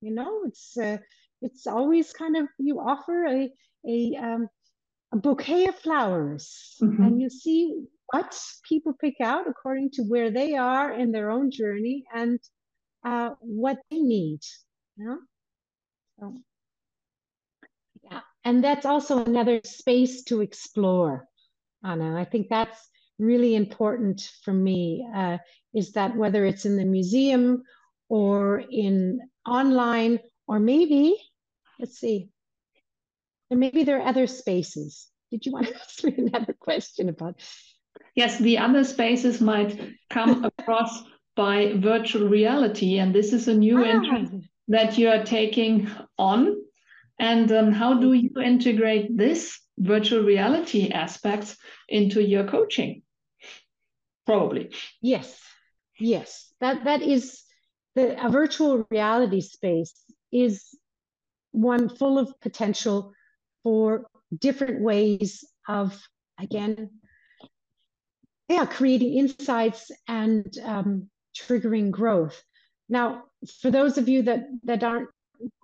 You 0.00 0.14
know, 0.14 0.42
it's 0.44 0.78
uh, 0.78 0.98
it's 1.42 1.66
always 1.66 2.12
kind 2.12 2.36
of 2.36 2.46
you 2.56 2.78
offer 2.78 3.26
a 3.26 3.50
a 3.84 4.14
um, 4.14 4.48
a 5.12 5.16
bouquet 5.16 5.66
of 5.66 5.74
flowers, 5.74 6.76
mm-hmm. 6.80 7.02
and 7.02 7.20
you 7.20 7.28
see 7.28 7.74
what 8.12 8.38
people 8.68 8.92
pick 9.00 9.16
out 9.20 9.48
according 9.48 9.90
to 9.94 10.02
where 10.02 10.30
they 10.30 10.54
are 10.54 10.92
in 10.92 11.10
their 11.10 11.32
own 11.32 11.50
journey 11.50 12.04
and 12.14 12.38
uh, 13.04 13.30
what 13.40 13.78
they 13.90 13.98
need. 13.98 14.38
You 14.96 15.04
know? 15.06 15.18
So, 16.20 16.36
yeah, 18.04 18.20
and 18.44 18.62
that's 18.62 18.86
also 18.86 19.24
another 19.24 19.60
space 19.64 20.22
to 20.24 20.42
explore, 20.42 21.26
Anna. 21.82 22.16
I 22.16 22.24
think 22.24 22.46
that's 22.48 22.88
really 23.18 23.56
important 23.56 24.30
for 24.44 24.52
me. 24.52 25.08
Uh, 25.12 25.38
is 25.76 25.92
that 25.92 26.16
whether 26.16 26.44
it's 26.46 26.64
in 26.64 26.76
the 26.76 26.84
museum 26.84 27.62
or 28.08 28.62
in 28.70 29.20
online 29.46 30.18
or 30.46 30.58
maybe 30.58 31.16
let's 31.78 31.98
see 31.98 32.28
and 33.50 33.60
maybe 33.60 33.84
there 33.84 34.00
are 34.00 34.08
other 34.08 34.26
spaces. 34.26 35.06
Did 35.30 35.46
you 35.46 35.52
want 35.52 35.68
to 35.68 35.76
ask 35.82 36.02
me 36.02 36.14
another 36.18 36.52
question 36.52 37.08
about? 37.08 37.40
Yes 38.14 38.38
the 38.38 38.58
other 38.58 38.84
spaces 38.84 39.40
might 39.40 39.78
come 40.10 40.44
across 40.58 41.02
by 41.34 41.74
virtual 41.76 42.28
reality 42.28 42.98
and 42.98 43.14
this 43.14 43.32
is 43.32 43.48
a 43.48 43.54
new 43.54 43.84
ah. 43.84 43.88
interest 43.88 44.32
that 44.68 44.98
you 44.98 45.08
are 45.08 45.24
taking 45.24 45.88
on. 46.18 46.56
And 47.18 47.50
um, 47.50 47.72
how 47.72 47.94
do 47.94 48.12
you 48.12 48.30
integrate 48.42 49.16
this 49.16 49.58
virtual 49.78 50.22
reality 50.22 50.90
aspects 50.90 51.56
into 51.88 52.22
your 52.22 52.44
coaching? 52.44 53.02
Probably. 54.26 54.72
Yes 55.00 55.40
yes. 55.98 56.52
That 56.60 56.84
that 56.84 57.02
is 57.02 57.42
the 57.96 58.24
a 58.24 58.28
virtual 58.28 58.86
reality 58.90 59.40
space 59.40 59.94
is 60.30 60.62
one 61.50 61.88
full 61.88 62.18
of 62.18 62.38
potential 62.40 63.12
for 63.64 64.06
different 64.38 64.80
ways 64.82 65.44
of 65.66 65.98
again 66.38 66.90
yeah 68.48 68.66
creating 68.66 69.14
insights 69.14 69.90
and 70.06 70.56
um, 70.62 71.08
triggering 71.34 71.90
growth. 71.90 72.40
Now 72.88 73.24
for 73.60 73.70
those 73.70 73.98
of 73.98 74.08
you 74.08 74.22
that 74.22 74.46
that 74.64 74.84
aren't 74.84 75.08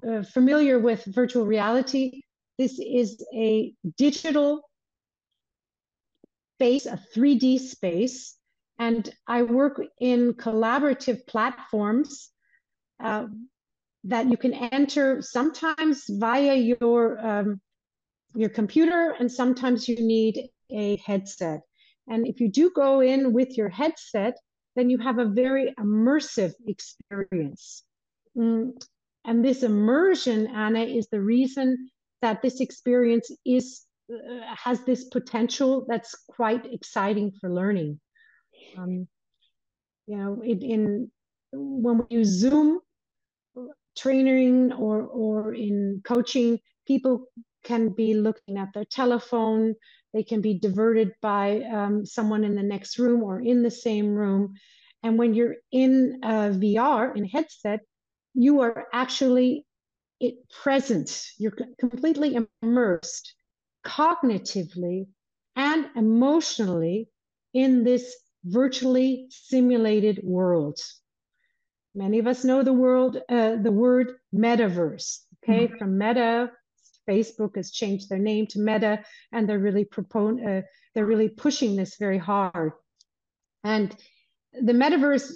uh, 0.07 0.23
familiar 0.23 0.79
with 0.79 1.05
virtual 1.05 1.47
reality 1.47 2.23
this 2.59 2.79
is 2.79 3.25
a 3.35 3.73
digital 3.97 4.61
space 6.57 6.87
a 6.87 7.01
3d 7.15 7.59
space 7.59 8.37
and 8.79 9.11
i 9.27 9.43
work 9.43 9.81
in 10.01 10.33
collaborative 10.35 11.27
platforms 11.27 12.31
uh, 13.03 13.27
that 14.05 14.29
you 14.29 14.37
can 14.37 14.53
enter 14.53 15.23
sometimes 15.23 16.05
via 16.09 16.55
your 16.55 17.19
um, 17.27 17.61
your 18.35 18.49
computer 18.49 19.15
and 19.19 19.31
sometimes 19.31 19.89
you 19.89 19.97
need 19.97 20.49
a 20.71 20.97
headset 21.05 21.61
and 22.09 22.27
if 22.27 22.41
you 22.41 22.51
do 22.51 22.71
go 22.75 23.01
in 23.01 23.33
with 23.33 23.57
your 23.57 23.69
headset 23.69 24.37
then 24.75 24.89
you 24.89 24.99
have 24.99 25.19
a 25.19 25.27
very 25.27 25.75
immersive 25.79 26.53
experience 26.67 27.85
mm. 28.37 28.71
and 29.27 29.45
this 29.45 29.63
immersion 29.63 30.47
anna 30.49 30.83
is 30.83 31.07
the 31.13 31.21
reason 31.21 31.91
that 32.23 32.41
this 32.41 32.61
experience 32.61 33.31
is 33.45 33.83
uh, 34.13 34.55
has 34.57 34.83
this 34.85 35.05
potential 35.05 35.85
that's 35.89 36.15
quite 36.29 36.65
exciting 36.73 37.31
for 37.41 37.53
learning 37.53 38.01
um, 38.77 39.07
you 40.07 40.17
know 40.17 40.41
in, 40.43 40.63
in 40.63 41.11
when 41.53 41.99
we 41.99 42.17
use 42.17 42.29
zoom 42.29 42.81
training 43.97 44.73
or 44.73 45.03
or 45.03 45.55
in 45.55 46.01
coaching 46.05 46.59
people 46.87 47.27
can 47.65 47.91
be 47.91 48.15
looking 48.15 48.59
at 48.59 48.69
their 48.75 48.85
telephone. 48.85 49.75
They 50.13 50.25
can 50.25 50.41
be 50.41 50.59
diverted 50.59 51.13
by 51.23 51.63
um, 51.73 52.05
someone 52.05 52.45
in 52.45 52.55
the 52.55 52.63
next 52.63 52.99
room 52.99 53.23
or 53.23 53.41
in 53.41 53.63
the 53.63 53.71
same 53.71 54.15
room. 54.15 54.55
And 55.03 55.19
when 55.19 55.35
you're 55.35 55.57
in 55.71 56.21
vr 56.23 57.17
in 57.17 57.25
headset 57.25 57.81
you 58.35 58.61
are 58.61 58.87
actually 58.93 59.67
it 60.21 60.35
present. 60.63 61.27
You're 61.39 61.57
completely 61.79 62.39
immersed 62.63 63.35
cognitively 63.85 65.07
and 65.57 65.87
emotionally 65.97 67.09
in 67.53 67.83
this 67.85 68.15
virtually 68.45 69.27
simulated 69.31 70.21
worlds. 70.23 71.01
Many 71.95 72.19
of 72.19 72.27
us 72.27 72.45
know 72.45 72.63
the 72.63 72.73
world, 72.73 73.19
uh, 73.29 73.57
the 73.57 73.73
word 73.73 74.15
metaverse. 74.35 75.19
Okay, 75.45 75.67
mm-hmm. 75.67 75.77
from 75.77 75.99
Meta, 75.99 76.51
Facebook 77.09 77.57
has 77.57 77.71
changed 77.71 78.09
their 78.09 78.19
name 78.19 78.47
to 78.49 78.61
Meta, 78.61 79.05
and 79.33 79.49
they're 79.49 79.59
really 79.59 79.85
propon- 79.85 80.41
uh, 80.41 80.63
they're 80.95 81.07
really 81.07 81.29
pushing 81.29 81.77
this 81.77 81.97
very 81.99 82.19
hard. 82.19 82.73
And 83.65 83.95
the 84.53 84.73
metaverse 84.73 85.33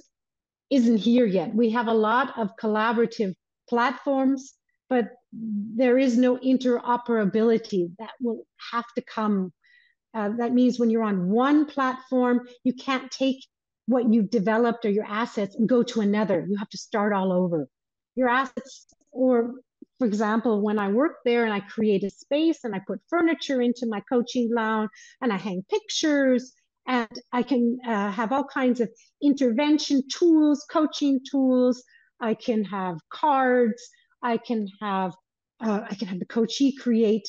isn't 0.70 0.96
here 0.98 1.26
yet. 1.26 1.54
We 1.54 1.70
have 1.70 1.88
a 1.88 1.94
lot 1.94 2.38
of 2.38 2.50
collaborative 2.60 3.34
platforms, 3.68 4.54
but 4.88 5.10
there 5.32 5.98
is 5.98 6.16
no 6.16 6.36
interoperability 6.38 7.90
that 7.98 8.12
will 8.20 8.46
have 8.72 8.86
to 8.96 9.02
come. 9.02 9.52
Uh, 10.16 10.30
that 10.38 10.54
means 10.54 10.78
when 10.78 10.88
you're 10.88 11.02
on 11.02 11.28
one 11.28 11.66
platform, 11.66 12.48
you 12.64 12.72
can't 12.72 13.10
take 13.10 13.36
what 13.84 14.10
you've 14.10 14.30
developed 14.30 14.86
or 14.86 14.90
your 14.90 15.04
assets 15.04 15.56
and 15.56 15.68
go 15.68 15.82
to 15.82 16.00
another. 16.00 16.46
You 16.48 16.56
have 16.56 16.70
to 16.70 16.78
start 16.78 17.12
all 17.12 17.32
over. 17.32 17.68
Your 18.14 18.30
assets, 18.30 18.86
or 19.12 19.56
for 19.98 20.06
example, 20.06 20.62
when 20.62 20.78
I 20.78 20.88
work 20.88 21.18
there 21.26 21.44
and 21.44 21.52
I 21.52 21.60
create 21.60 22.02
a 22.02 22.08
space 22.08 22.64
and 22.64 22.74
I 22.74 22.80
put 22.86 23.00
furniture 23.10 23.60
into 23.60 23.86
my 23.86 24.00
coaching 24.08 24.50
lounge 24.54 24.88
and 25.20 25.30
I 25.30 25.36
hang 25.36 25.62
pictures 25.70 26.54
and 26.88 27.08
I 27.32 27.42
can 27.42 27.78
uh, 27.86 28.10
have 28.10 28.32
all 28.32 28.44
kinds 28.44 28.80
of 28.80 28.88
intervention 29.22 30.02
tools, 30.10 30.64
coaching 30.70 31.20
tools. 31.30 31.82
I 32.20 32.34
can 32.34 32.64
have 32.64 32.96
cards. 33.10 33.82
I 34.22 34.38
can 34.38 34.66
have 34.80 35.12
uh, 35.60 35.82
I 35.90 35.94
can 35.94 36.08
have 36.08 36.20
the 36.20 36.26
coachee 36.26 36.74
create 36.74 37.28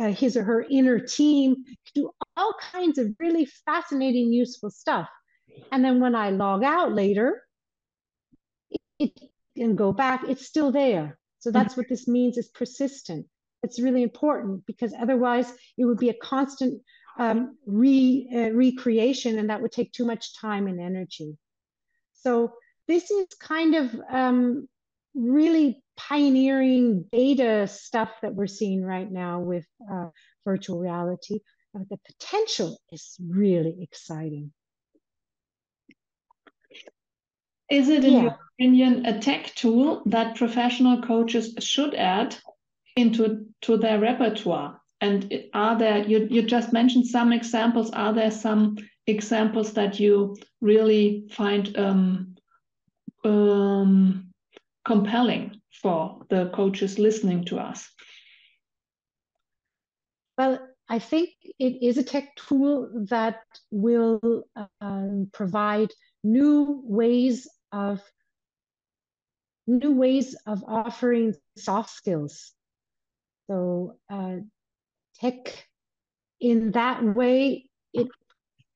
uh, 0.00 0.12
his 0.12 0.36
or 0.36 0.44
her 0.44 0.66
inner 0.70 0.98
team, 0.98 1.56
do 1.94 2.10
all 2.36 2.54
kinds 2.72 2.98
of 2.98 3.14
really 3.18 3.46
fascinating, 3.66 4.32
useful 4.32 4.70
stuff. 4.70 5.08
And 5.72 5.84
then 5.84 6.00
when 6.00 6.14
I 6.14 6.30
log 6.30 6.64
out 6.64 6.92
later, 6.92 7.42
it, 8.98 9.12
can 9.56 9.76
go 9.76 9.92
back, 9.92 10.24
it's 10.28 10.46
still 10.46 10.72
there. 10.72 11.18
So 11.38 11.50
that's 11.50 11.76
what 11.76 11.88
this 11.88 12.08
means 12.08 12.38
is 12.38 12.48
persistent. 12.48 13.26
It's 13.62 13.80
really 13.80 14.02
important 14.02 14.64
because 14.66 14.94
otherwise 14.98 15.52
it 15.78 15.84
would 15.84 15.98
be 15.98 16.08
a 16.08 16.14
constant 16.14 16.82
um, 17.18 17.56
re, 17.66 18.28
uh, 18.34 18.50
recreation 18.50 19.38
and 19.38 19.50
that 19.50 19.62
would 19.62 19.72
take 19.72 19.92
too 19.92 20.04
much 20.04 20.36
time 20.38 20.66
and 20.66 20.80
energy. 20.80 21.36
So 22.14 22.52
this 22.88 23.10
is 23.10 23.26
kind 23.40 23.74
of 23.74 23.94
um, 24.10 24.68
really 25.14 25.82
pioneering 25.96 27.04
data 27.12 27.66
stuff 27.68 28.10
that 28.22 28.34
we're 28.34 28.46
seeing 28.46 28.82
right 28.82 29.10
now 29.10 29.40
with 29.40 29.66
uh, 29.90 30.08
virtual 30.44 30.78
reality. 30.78 31.40
Uh, 31.74 31.84
the 31.90 31.98
potential 32.06 32.78
is 32.90 33.16
really 33.20 33.76
exciting. 33.80 34.52
Is 37.70 37.88
it, 37.88 38.04
in 38.04 38.12
yeah. 38.12 38.22
your 38.22 38.38
opinion, 38.58 39.06
a 39.06 39.18
tech 39.20 39.54
tool 39.54 40.02
that 40.06 40.36
professional 40.36 41.02
coaches 41.02 41.54
should 41.60 41.94
add 41.94 42.36
into 42.96 43.46
to 43.62 43.76
their 43.76 43.98
repertoire? 43.98 44.80
And 45.00 45.44
are 45.52 45.78
there, 45.78 45.98
you, 45.98 46.26
you 46.30 46.42
just 46.42 46.72
mentioned 46.72 47.06
some 47.06 47.32
examples, 47.32 47.90
are 47.90 48.12
there 48.12 48.30
some 48.30 48.76
examples 49.06 49.72
that 49.74 49.98
you 49.98 50.36
really 50.60 51.28
find 51.30 51.76
um, 51.76 52.36
um, 53.24 54.33
compelling 54.84 55.60
for 55.82 56.22
the 56.30 56.50
coaches 56.54 56.98
listening 56.98 57.44
to 57.46 57.58
us? 57.58 57.88
Well, 60.36 60.58
I 60.88 60.98
think 60.98 61.30
it 61.58 61.82
is 61.82 61.96
a 61.96 62.02
tech 62.02 62.34
tool 62.36 62.90
that 63.08 63.40
will 63.70 64.44
um, 64.80 65.30
provide 65.32 65.90
new 66.22 66.82
ways 66.84 67.48
of 67.72 68.02
new 69.66 69.92
ways 69.92 70.36
of 70.46 70.62
offering 70.66 71.34
soft 71.56 71.90
skills. 71.90 72.52
So 73.46 73.96
uh, 74.10 74.36
tech 75.20 75.66
in 76.40 76.72
that 76.72 77.02
way, 77.02 77.70
it 77.92 78.08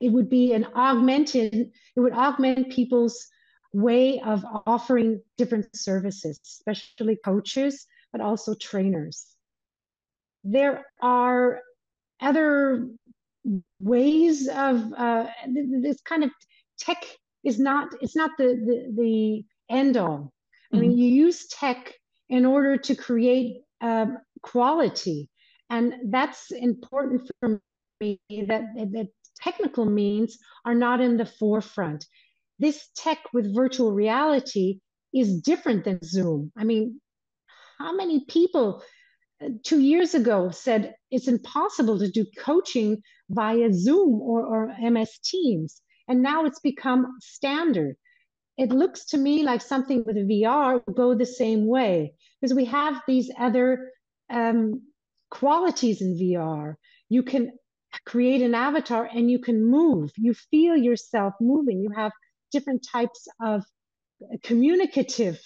it 0.00 0.10
would 0.12 0.30
be 0.30 0.52
an 0.52 0.66
augmented, 0.74 1.72
it 1.96 2.00
would 2.00 2.12
augment 2.12 2.70
people's 2.70 3.28
way 3.72 4.20
of 4.20 4.44
offering 4.66 5.20
different 5.36 5.66
services, 5.74 6.40
especially 6.44 7.18
coaches, 7.24 7.86
but 8.12 8.20
also 8.20 8.54
trainers. 8.54 9.26
There 10.44 10.86
are 11.00 11.60
other 12.20 12.88
ways 13.80 14.48
of 14.48 14.92
uh, 14.92 15.26
this 15.82 16.00
kind 16.02 16.24
of 16.24 16.30
tech 16.78 17.04
is 17.44 17.58
not 17.58 17.88
it's 18.00 18.16
not 18.16 18.30
the 18.38 18.46
the, 18.46 19.02
the 19.02 19.44
end 19.74 19.96
all. 19.96 20.32
I 20.72 20.76
mean, 20.76 20.90
mm-hmm. 20.90 20.98
you 20.98 21.10
use 21.26 21.46
tech 21.48 21.94
in 22.28 22.44
order 22.44 22.76
to 22.76 22.94
create 22.94 23.62
um, 23.80 24.18
quality. 24.42 25.28
And 25.70 25.94
that's 26.10 26.50
important 26.50 27.30
for 27.40 27.60
me 28.00 28.20
that, 28.30 28.62
that 28.74 29.08
technical 29.36 29.84
means 29.84 30.38
are 30.64 30.74
not 30.74 31.00
in 31.00 31.16
the 31.16 31.26
forefront. 31.26 32.06
This 32.58 32.88
tech 32.96 33.18
with 33.32 33.54
virtual 33.54 33.92
reality 33.92 34.80
is 35.14 35.40
different 35.40 35.84
than 35.84 36.02
Zoom. 36.02 36.52
I 36.56 36.64
mean, 36.64 37.00
how 37.78 37.94
many 37.94 38.24
people 38.24 38.82
uh, 39.42 39.50
two 39.64 39.80
years 39.80 40.14
ago 40.14 40.50
said 40.50 40.94
it's 41.10 41.28
impossible 41.28 41.98
to 42.00 42.10
do 42.10 42.26
coaching 42.38 43.02
via 43.30 43.72
Zoom 43.72 44.20
or, 44.20 44.44
or 44.44 44.90
MS 44.90 45.18
Teams? 45.24 45.80
And 46.08 46.22
now 46.22 46.46
it's 46.46 46.60
become 46.60 47.06
standard. 47.20 47.96
It 48.56 48.70
looks 48.70 49.04
to 49.06 49.18
me 49.18 49.44
like 49.44 49.60
something 49.60 50.02
with 50.04 50.16
VR 50.16 50.82
will 50.84 50.94
go 50.94 51.14
the 51.14 51.26
same 51.26 51.66
way 51.66 52.14
because 52.40 52.54
we 52.54 52.64
have 52.64 53.00
these 53.06 53.30
other 53.38 53.92
um, 54.30 54.82
qualities 55.30 56.02
in 56.02 56.18
VR. 56.18 56.74
You 57.08 57.22
can 57.22 57.52
create 58.04 58.42
an 58.42 58.54
avatar 58.54 59.04
and 59.04 59.30
you 59.30 59.38
can 59.38 59.64
move. 59.64 60.10
You 60.16 60.34
feel 60.34 60.76
yourself 60.76 61.34
moving. 61.40 61.80
You 61.80 61.90
have 61.94 62.12
different 62.52 62.86
types 62.92 63.28
of 63.42 63.64
communicative 64.42 65.40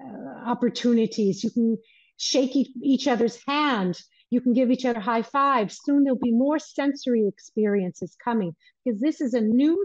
uh, 0.00 0.50
opportunities. 0.50 1.44
You 1.44 1.50
can 1.50 1.78
shake 2.18 2.56
each 2.82 3.08
other's 3.08 3.38
hand. 3.46 4.00
You 4.30 4.40
can 4.40 4.52
give 4.52 4.70
each 4.70 4.84
other 4.84 5.00
high 5.00 5.22
fives. 5.22 5.80
Soon 5.84 6.04
there'll 6.04 6.18
be 6.18 6.32
more 6.32 6.58
sensory 6.58 7.26
experiences 7.28 8.16
coming 8.22 8.54
because 8.84 9.00
this 9.00 9.20
is 9.20 9.34
a 9.34 9.40
new 9.40 9.84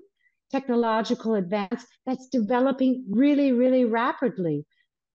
technological 0.51 1.35
advance 1.35 1.85
that's 2.05 2.27
developing 2.29 3.05
really, 3.09 3.51
really 3.51 3.85
rapidly. 3.85 4.65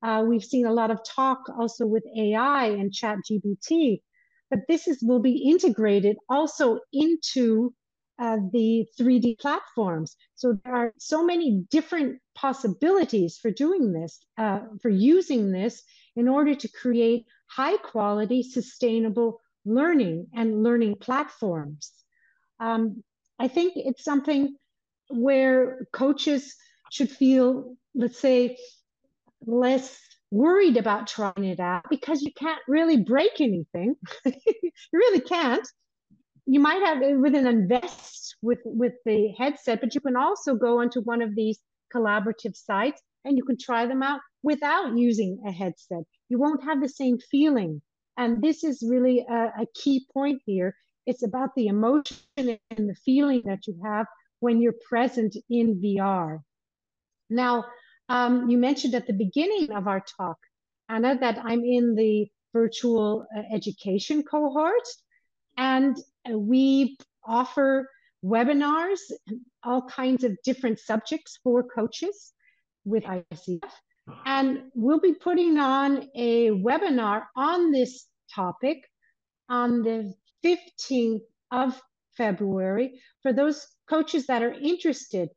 Uh, 0.03 0.25
we've 0.27 0.45
seen 0.45 0.67
a 0.67 0.73
lot 0.73 0.91
of 0.91 0.99
talk 1.05 1.41
also 1.59 1.87
with 1.87 2.05
AI 2.19 2.67
and 2.67 2.93
Chat 2.93 3.19
GPT, 3.31 4.03
but 4.51 4.61
this 4.69 4.89
is 4.89 4.99
will 5.03 5.21
be 5.21 5.51
integrated 5.51 6.17
also 6.29 6.81
into 6.93 7.75
uh, 8.20 8.37
the 8.52 8.87
3D 8.98 9.38
platforms. 9.38 10.14
So 10.35 10.59
there 10.62 10.74
are 10.74 10.92
so 10.98 11.24
many 11.24 11.64
different 11.70 12.20
possibilities 12.35 13.38
for 13.38 13.50
doing 13.50 13.92
this, 13.92 14.20
uh, 14.37 14.61
for 14.83 14.90
using 14.90 15.50
this 15.50 15.83
in 16.16 16.28
order 16.28 16.54
to 16.54 16.68
create 16.68 17.24
high 17.46 17.78
quality, 17.78 18.42
sustainable 18.42 19.40
learning 19.64 20.26
and 20.35 20.62
learning 20.62 20.96
platforms. 20.96 21.92
Um, 22.59 23.02
I 23.38 23.48
think 23.48 23.72
it's 23.76 24.04
something 24.04 24.54
where 25.09 25.87
coaches 25.92 26.54
should 26.90 27.11
feel, 27.11 27.76
let's 27.94 28.18
say, 28.18 28.59
less 29.46 29.98
worried 30.30 30.76
about 30.76 31.06
trying 31.06 31.44
it 31.44 31.59
out 31.59 31.85
because 31.88 32.22
you 32.22 32.33
can't 32.35 32.61
really 32.68 32.98
break 32.98 33.40
anything. 33.40 33.94
you 34.24 34.70
really 34.92 35.20
can't. 35.20 35.66
You 36.46 36.61
might 36.61 36.83
have 36.83 36.98
with 37.20 37.35
an 37.35 37.46
invest 37.46 38.37
with 38.42 38.61
with 38.64 38.94
the 39.05 39.29
headset, 39.38 39.81
but 39.81 39.94
you 39.94 40.00
can 40.00 40.16
also 40.16 40.55
go 40.55 40.81
onto 40.81 41.00
one 41.03 41.22
of 41.22 41.35
these 41.35 41.59
collaborative 41.94 42.57
sites 42.57 43.03
and 43.24 43.37
you 43.37 43.44
can 43.44 43.57
try 43.59 43.87
them 43.87 44.03
out 44.03 44.20
without 44.42 44.96
using 44.96 45.42
a 45.46 45.53
headset. 45.53 46.05
You 46.29 46.38
won't 46.38 46.64
have 46.64 46.81
the 46.81 46.88
same 46.88 47.18
feeling. 47.18 47.83
And 48.16 48.42
this 48.42 48.64
is 48.64 48.83
really 48.87 49.24
a, 49.29 49.62
a 49.62 49.66
key 49.74 50.07
point 50.12 50.42
here. 50.46 50.74
It's 51.07 51.22
about 51.22 51.50
the 51.57 51.68
emotion 51.68 52.16
and 52.37 52.88
the 52.88 52.96
feeling 53.05 53.42
that 53.46 53.66
you 53.66 53.81
have 53.85 54.07
when 54.40 54.61
you're 54.61 54.74
present 54.88 55.37
in 55.48 55.81
VR. 55.81 56.38
Now, 57.29 57.64
um, 58.09 58.50
you 58.50 58.59
mentioned 58.59 58.94
at 58.94 59.07
the 59.07 59.12
beginning 59.12 59.70
of 59.70 59.87
our 59.87 60.03
talk, 60.16 60.38
Anna, 60.88 61.16
that 61.18 61.38
I'm 61.44 61.64
in 61.64 61.94
the 61.94 62.29
virtual 62.53 63.26
uh, 63.37 63.42
education 63.55 64.22
cohort, 64.22 64.88
and 65.57 65.96
we 66.28 66.96
offer 67.24 67.88
webinars, 68.24 69.00
all 69.62 69.83
kinds 69.83 70.24
of 70.24 70.37
different 70.44 70.78
subjects 70.78 71.38
for 71.42 71.62
coaches 71.62 72.33
with 72.85 73.04
ICF. 73.04 73.70
And 74.26 74.64
we'll 74.74 75.00
be 75.00 75.14
putting 75.14 75.59
on 75.59 76.09
a 76.14 76.50
webinar 76.50 77.24
on 77.37 77.70
this 77.70 78.06
topic 78.35 78.78
on 79.48 79.83
the 79.83 80.14
15th 80.44 81.22
of 81.50 81.80
February 82.16 83.00
for 83.22 83.33
those 83.33 83.66
coaches 83.88 84.26
that 84.26 84.42
are 84.42 84.52
interested. 84.52 85.28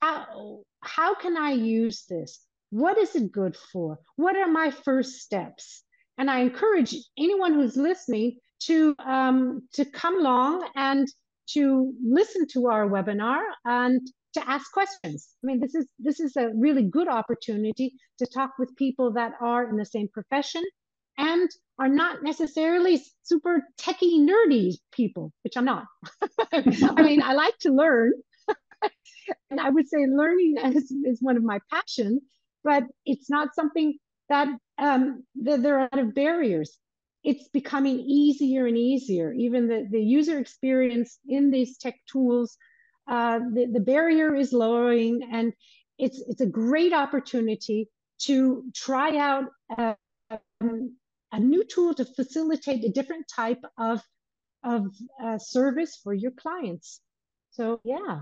How, 0.00 0.60
how 0.80 1.14
can 1.14 1.36
I 1.36 1.52
use 1.52 2.04
this? 2.08 2.40
What 2.70 2.98
is 2.98 3.14
it 3.14 3.32
good 3.32 3.56
for? 3.72 3.98
What 4.16 4.36
are 4.36 4.48
my 4.48 4.70
first 4.70 5.20
steps? 5.20 5.82
And 6.18 6.30
I 6.30 6.40
encourage 6.40 6.94
anyone 7.18 7.54
who's 7.54 7.76
listening 7.76 8.38
to 8.64 8.94
um, 8.98 9.68
to 9.74 9.84
come 9.84 10.20
along 10.20 10.68
and 10.74 11.08
to 11.50 11.92
listen 12.04 12.46
to 12.48 12.66
our 12.66 12.88
webinar 12.88 13.40
and 13.64 14.00
to 14.34 14.48
ask 14.48 14.70
questions. 14.72 15.28
I 15.42 15.46
mean, 15.46 15.60
this 15.60 15.74
is 15.74 15.86
this 15.98 16.20
is 16.20 16.36
a 16.36 16.50
really 16.54 16.82
good 16.82 17.08
opportunity 17.08 17.94
to 18.18 18.26
talk 18.26 18.52
with 18.58 18.76
people 18.76 19.12
that 19.14 19.32
are 19.40 19.68
in 19.68 19.76
the 19.76 19.86
same 19.86 20.08
profession 20.08 20.62
and 21.18 21.48
are 21.78 21.88
not 21.88 22.22
necessarily 22.22 23.02
super 23.22 23.62
techie 23.80 24.20
nerdy 24.20 24.74
people, 24.92 25.32
which 25.42 25.56
I'm 25.56 25.64
not. 25.64 25.84
I 26.52 27.02
mean, 27.02 27.22
I 27.22 27.32
like 27.32 27.56
to 27.60 27.70
learn. 27.72 28.12
and 29.50 29.60
I 29.60 29.70
would 29.70 29.88
say 29.88 30.06
learning 30.06 30.56
is, 30.64 30.90
is 30.90 31.18
one 31.22 31.36
of 31.36 31.42
my 31.42 31.58
passions, 31.70 32.22
but 32.62 32.84
it's 33.04 33.30
not 33.30 33.54
something 33.54 33.94
that 34.28 34.48
um, 34.78 35.24
that 35.42 35.62
there 35.62 35.78
are 35.78 35.88
a 35.92 35.96
lot 35.96 36.04
of 36.06 36.14
barriers. 36.14 36.78
It's 37.26 37.48
becoming 37.48 37.98
easier 37.98 38.66
and 38.66 38.78
easier. 38.78 39.32
Even 39.32 39.66
the, 39.66 39.86
the 39.90 40.00
user 40.00 40.38
experience 40.38 41.18
in 41.26 41.50
these 41.50 41.76
tech 41.76 41.96
tools, 42.06 42.56
uh, 43.08 43.40
the, 43.52 43.66
the 43.66 43.80
barrier 43.80 44.34
is 44.36 44.52
lowering, 44.52 45.28
and 45.32 45.52
it's 45.98 46.22
it's 46.28 46.40
a 46.40 46.46
great 46.46 46.92
opportunity 46.92 47.88
to 48.26 48.64
try 48.74 49.16
out 49.18 49.46
um, 49.76 50.96
a 51.32 51.40
new 51.40 51.64
tool 51.64 51.94
to 51.94 52.04
facilitate 52.04 52.84
a 52.84 52.90
different 52.90 53.26
type 53.28 53.62
of 53.76 54.00
of 54.62 54.94
uh, 55.22 55.38
service 55.38 55.98
for 56.02 56.14
your 56.14 56.32
clients. 56.32 57.00
So 57.50 57.80
yeah, 57.84 58.20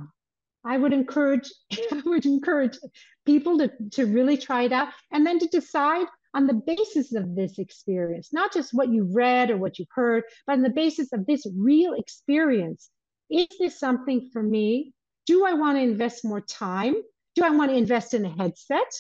I 0.65 0.79
would 0.79 0.95
encourage 0.95 1.53
I 1.93 2.03
would 2.07 2.25
encourage 2.25 2.79
people 3.27 3.59
to, 3.59 3.71
to 3.93 4.07
really 4.07 4.39
try 4.39 4.63
it 4.63 4.73
out 4.73 4.89
and 5.13 5.27
then 5.27 5.39
to 5.41 5.47
decide 5.49 6.07
on 6.35 6.47
the 6.47 6.55
basis 6.55 7.15
of 7.15 7.37
this 7.37 7.59
experience, 7.59 8.33
not 8.33 8.53
just 8.53 8.75
what 8.75 8.93
you 8.93 9.09
read 9.13 9.51
or 9.51 9.57
what 9.57 9.79
you've 9.79 9.89
heard, 9.95 10.25
but 10.47 10.55
on 10.55 10.63
the 10.63 10.71
basis 10.71 11.13
of 11.13 11.27
this 11.27 11.47
real 11.57 11.95
experience. 11.95 12.91
Is 13.31 13.47
this 13.59 13.79
something 13.79 14.29
for 14.33 14.43
me? 14.43 14.93
Do 15.27 15.47
I 15.47 15.55
want 15.55 15.79
to 15.79 15.83
invest 15.83 16.25
more 16.25 16.41
time? 16.41 16.95
Do 17.37 17.45
I 17.45 17.51
want 17.51 17.71
to 17.71 17.77
invest 17.77 18.15
in 18.15 18.25
a 18.25 18.29
headset? 18.29 18.93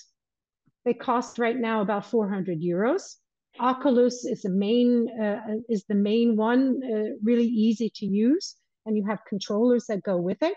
They 0.85 0.95
cost 0.95 1.39
right 1.39 1.59
now 1.59 1.81
about 1.81 2.07
400 2.07 2.61
euros. 2.61 3.17
Oculus 3.59 4.25
is 4.25 4.43
the 4.43 4.49
main 4.49 5.09
uh, 5.21 5.41
is 5.69 5.85
the 5.89 5.95
main 5.95 6.37
one, 6.37 6.81
uh, 6.83 7.17
really 7.23 7.47
easy 7.47 7.91
to 7.97 8.07
use, 8.07 8.57
and 8.85 8.97
you 8.97 9.07
have 9.07 9.21
controllers 9.29 9.87
that 9.87 10.03
go 10.03 10.17
with 10.17 10.43
it. 10.43 10.55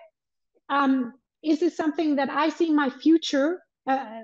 Um, 0.69 1.13
is 1.43 1.59
this 1.59 1.77
something 1.77 2.15
that 2.15 2.29
I 2.29 2.49
see 2.49 2.71
my 2.71 2.89
future 2.89 3.61
uh, 3.87 4.21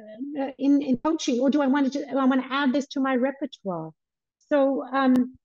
in 0.58 0.82
in 0.82 0.97
coaching, 0.97 1.39
or 1.39 1.49
do 1.49 1.62
I 1.62 1.67
want 1.67 1.93
to 1.93 2.10
I 2.10 2.26
want 2.26 2.43
to 2.43 2.54
add 2.54 2.73
this 2.73 2.88
to 2.89 2.99
my 2.99 3.15
repertoire? 3.15 3.91
So 4.49 4.84
um, 4.91 5.38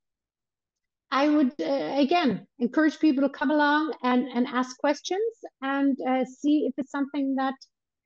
I 1.10 1.28
would 1.28 1.52
uh, 1.60 1.94
again 1.96 2.46
encourage 2.58 2.98
people 2.98 3.22
to 3.22 3.28
come 3.28 3.50
along 3.50 3.94
and 4.02 4.28
and 4.28 4.46
ask 4.46 4.76
questions 4.78 5.32
and 5.62 5.96
uh, 6.06 6.24
see 6.24 6.66
if 6.66 6.74
it's 6.76 6.90
something 6.90 7.36
that 7.36 7.54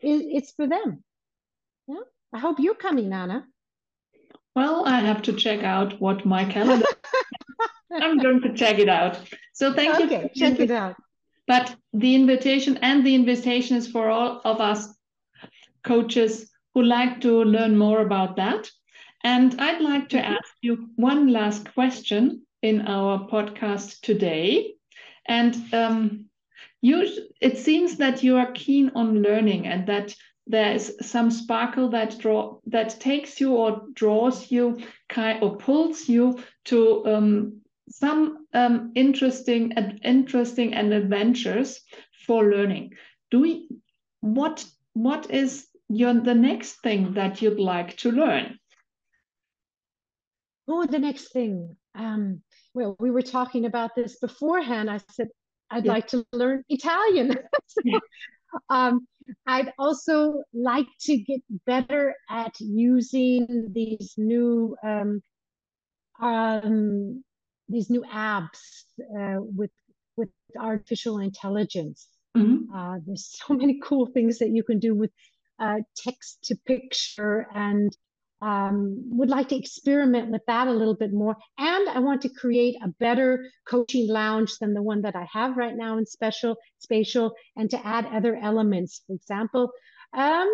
is 0.00 0.22
it's 0.24 0.52
for 0.52 0.66
them. 0.66 1.02
Yeah, 1.88 2.04
I 2.32 2.38
hope 2.38 2.60
you're 2.60 2.74
coming, 2.74 3.12
Anna. 3.12 3.46
Well, 4.54 4.84
I 4.86 5.00
have 5.00 5.22
to 5.22 5.32
check 5.32 5.62
out 5.62 5.98
what 6.00 6.26
my 6.26 6.44
calendar. 6.44 6.86
I'm 7.92 8.18
going 8.18 8.40
to 8.42 8.54
check 8.54 8.78
it 8.78 8.88
out. 8.88 9.18
So 9.54 9.72
thank 9.72 9.94
okay, 10.00 10.30
you. 10.34 10.40
Check 10.40 10.60
it 10.60 10.70
out. 10.70 10.96
But 11.46 11.74
the 11.92 12.14
invitation 12.14 12.78
and 12.82 13.04
the 13.04 13.14
invitation 13.14 13.76
is 13.76 13.88
for 13.88 14.08
all 14.08 14.40
of 14.44 14.60
us 14.60 14.88
coaches 15.84 16.50
who 16.74 16.82
like 16.82 17.20
to 17.20 17.44
learn 17.44 17.76
more 17.76 18.00
about 18.00 18.36
that. 18.36 18.70
And 19.24 19.60
I'd 19.60 19.80
like 19.80 20.08
to 20.10 20.16
mm-hmm. 20.16 20.32
ask 20.32 20.54
you 20.62 20.88
one 20.96 21.28
last 21.28 21.72
question 21.74 22.46
in 22.62 22.82
our 22.82 23.28
podcast 23.28 24.00
today. 24.00 24.74
And 25.26 25.54
um, 25.72 26.26
you, 26.80 27.08
it 27.40 27.58
seems 27.58 27.96
that 27.98 28.22
you 28.22 28.36
are 28.36 28.52
keen 28.52 28.90
on 28.94 29.22
learning 29.22 29.66
and 29.66 29.86
that 29.86 30.14
there's 30.46 31.06
some 31.06 31.30
sparkle 31.30 31.90
that 31.90 32.18
draw 32.18 32.58
that 32.66 32.98
takes 32.98 33.40
you 33.40 33.54
or 33.54 33.82
draws 33.92 34.50
you 34.50 34.80
kind 35.08 35.42
or 35.42 35.56
pulls 35.56 36.08
you 36.08 36.42
to 36.64 37.06
um, 37.06 37.60
some 37.88 38.46
um, 38.52 38.92
interesting 38.96 39.72
and 39.76 40.00
interesting 40.02 40.74
and 40.74 40.92
adventures 40.92 41.80
for 42.26 42.50
learning. 42.50 42.94
Do 43.30 43.40
we 43.40 43.68
what 44.20 44.64
what 44.94 45.30
is 45.30 45.68
your 45.94 46.14
the 46.14 46.34
next 46.34 46.82
thing 46.82 47.14
that 47.14 47.42
you'd 47.42 47.60
like 47.60 47.96
to 47.98 48.10
learn? 48.10 48.58
oh, 50.68 50.86
the 50.86 50.98
next 50.98 51.32
thing. 51.32 51.76
Um, 51.94 52.42
well, 52.74 52.96
we 52.98 53.10
were 53.10 53.22
talking 53.22 53.66
about 53.66 53.94
this 53.94 54.18
beforehand. 54.18 54.90
I 54.90 55.00
said, 55.10 55.28
I'd 55.70 55.84
yeah. 55.84 55.92
like 55.92 56.08
to 56.08 56.24
learn 56.32 56.64
Italian. 56.68 57.36
so, 57.66 57.80
yeah. 57.84 57.98
um, 58.70 59.06
I'd 59.46 59.72
also 59.78 60.42
like 60.52 60.86
to 61.02 61.16
get 61.16 61.40
better 61.66 62.14
at 62.28 62.54
using 62.58 63.68
these 63.72 64.14
new 64.16 64.76
um, 64.82 65.22
um, 66.20 67.22
these 67.68 67.88
new 67.88 68.04
apps 68.12 68.84
uh, 69.18 69.38
with 69.40 69.70
with 70.16 70.28
artificial 70.58 71.18
intelligence. 71.18 72.08
Mm-hmm. 72.36 72.74
Uh, 72.74 72.98
there's 73.06 73.38
so 73.46 73.54
many 73.54 73.80
cool 73.82 74.06
things 74.06 74.38
that 74.38 74.50
you 74.50 74.62
can 74.64 74.78
do 74.78 74.94
with 74.94 75.10
uh, 75.62 75.78
text 75.96 76.38
to 76.44 76.56
picture 76.66 77.46
and 77.54 77.96
um, 78.42 78.96
would 79.16 79.30
like 79.30 79.48
to 79.50 79.56
experiment 79.56 80.30
with 80.30 80.42
that 80.48 80.66
a 80.66 80.72
little 80.72 80.96
bit 80.96 81.12
more. 81.12 81.36
And 81.58 81.88
I 81.88 82.00
want 82.00 82.22
to 82.22 82.28
create 82.28 82.74
a 82.82 82.88
better 82.98 83.48
coaching 83.68 84.08
lounge 84.08 84.58
than 84.60 84.74
the 84.74 84.82
one 84.82 85.02
that 85.02 85.14
I 85.14 85.26
have 85.32 85.56
right 85.56 85.76
now 85.76 85.96
in 85.96 86.06
special 86.06 86.56
spatial 86.78 87.32
and 87.56 87.70
to 87.70 87.86
add 87.86 88.06
other 88.06 88.36
elements. 88.36 89.02
For 89.06 89.14
example, 89.14 89.70
um, 90.14 90.48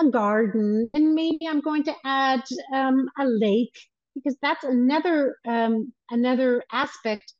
a 0.00 0.10
garden, 0.10 0.88
and 0.94 1.14
maybe 1.14 1.46
I'm 1.46 1.60
going 1.60 1.84
to 1.84 1.94
add 2.04 2.42
um, 2.74 3.06
a 3.18 3.26
lake 3.26 3.76
because 4.14 4.36
that's 4.40 4.64
another 4.64 5.36
um, 5.46 5.92
another 6.10 6.62
aspect 6.72 7.34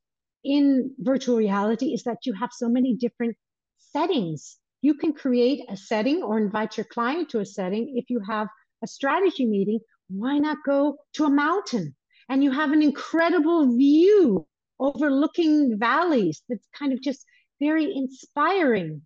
in 0.45 0.95
virtual 0.99 1.39
reality 1.39 1.95
is 1.95 2.05
that 2.05 2.19
you 2.25 2.35
have 2.35 2.51
so 2.53 2.69
many 2.69 2.95
different 2.95 3.35
settings. 3.79 4.59
You 4.83 4.95
can 4.95 5.13
create 5.13 5.65
a 5.69 5.77
setting 5.77 6.23
or 6.23 6.39
invite 6.39 6.77
your 6.77 6.87
client 6.87 7.31
to 7.31 7.41
a 7.41 7.47
setting 7.47 7.95
if 7.97 8.11
you 8.11 8.21
have 8.29 8.49
a 8.83 8.87
strategy 8.87 9.47
meeting, 9.47 9.81
why 10.09 10.39
not 10.39 10.59
go 10.65 10.97
to 11.15 11.25
a 11.25 11.31
mountain? 11.31 11.95
And 12.29 12.43
you 12.43 12.51
have 12.51 12.73
an 12.73 12.83
incredible 12.83 13.77
view 13.77 14.47
overlooking 14.79 15.79
valleys 15.79 16.43
that's 16.49 16.69
kind 16.79 16.93
of 16.93 17.01
just 17.01 17.25
very 17.61 17.95
inspiring. 17.97 19.03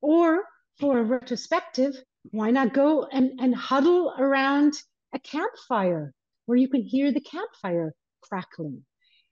Or 0.00 0.44
for 0.78 0.98
a 0.98 1.02
retrospective, 1.02 1.94
why 2.30 2.50
not 2.50 2.72
go 2.72 3.04
and, 3.04 3.38
and 3.40 3.54
huddle 3.54 4.14
around 4.18 4.74
a 5.14 5.18
campfire 5.18 6.12
where 6.46 6.58
you 6.58 6.68
can 6.68 6.82
hear 6.82 7.12
the 7.12 7.20
campfire 7.20 7.92
crackling? 8.22 8.84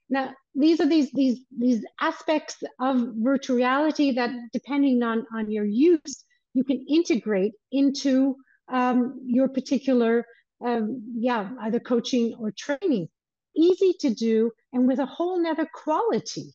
Now, 0.09 0.33
these 0.55 0.81
are 0.81 0.87
these 0.87 1.11
these 1.11 1.39
these 1.55 1.85
aspects 1.99 2.57
of 2.79 3.09
virtual 3.17 3.57
reality 3.57 4.11
that, 4.13 4.31
depending 4.51 5.03
on 5.03 5.25
on 5.33 5.51
your 5.51 5.65
use, 5.65 6.25
you 6.53 6.63
can 6.63 6.83
integrate 6.89 7.53
into 7.71 8.35
um, 8.71 9.19
your 9.25 9.47
particular, 9.47 10.25
um, 10.65 11.01
yeah, 11.15 11.49
either 11.61 11.79
coaching 11.79 12.35
or 12.39 12.51
training. 12.51 13.07
Easy 13.55 13.93
to 13.99 14.13
do 14.13 14.51
and 14.73 14.87
with 14.87 14.99
a 14.99 15.05
whole 15.05 15.41
nother 15.41 15.67
quality. 15.73 16.53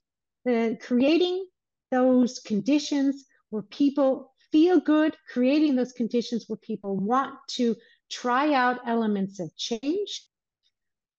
Uh, 0.48 0.70
creating 0.80 1.46
those 1.90 2.40
conditions 2.40 3.24
where 3.50 3.62
people 3.62 4.34
feel 4.52 4.78
good, 4.80 5.16
creating 5.32 5.74
those 5.74 5.92
conditions 5.92 6.44
where 6.48 6.58
people 6.58 6.96
want 6.96 7.34
to 7.48 7.74
try 8.10 8.52
out 8.52 8.80
elements 8.86 9.40
of 9.40 9.56
change, 9.56 10.24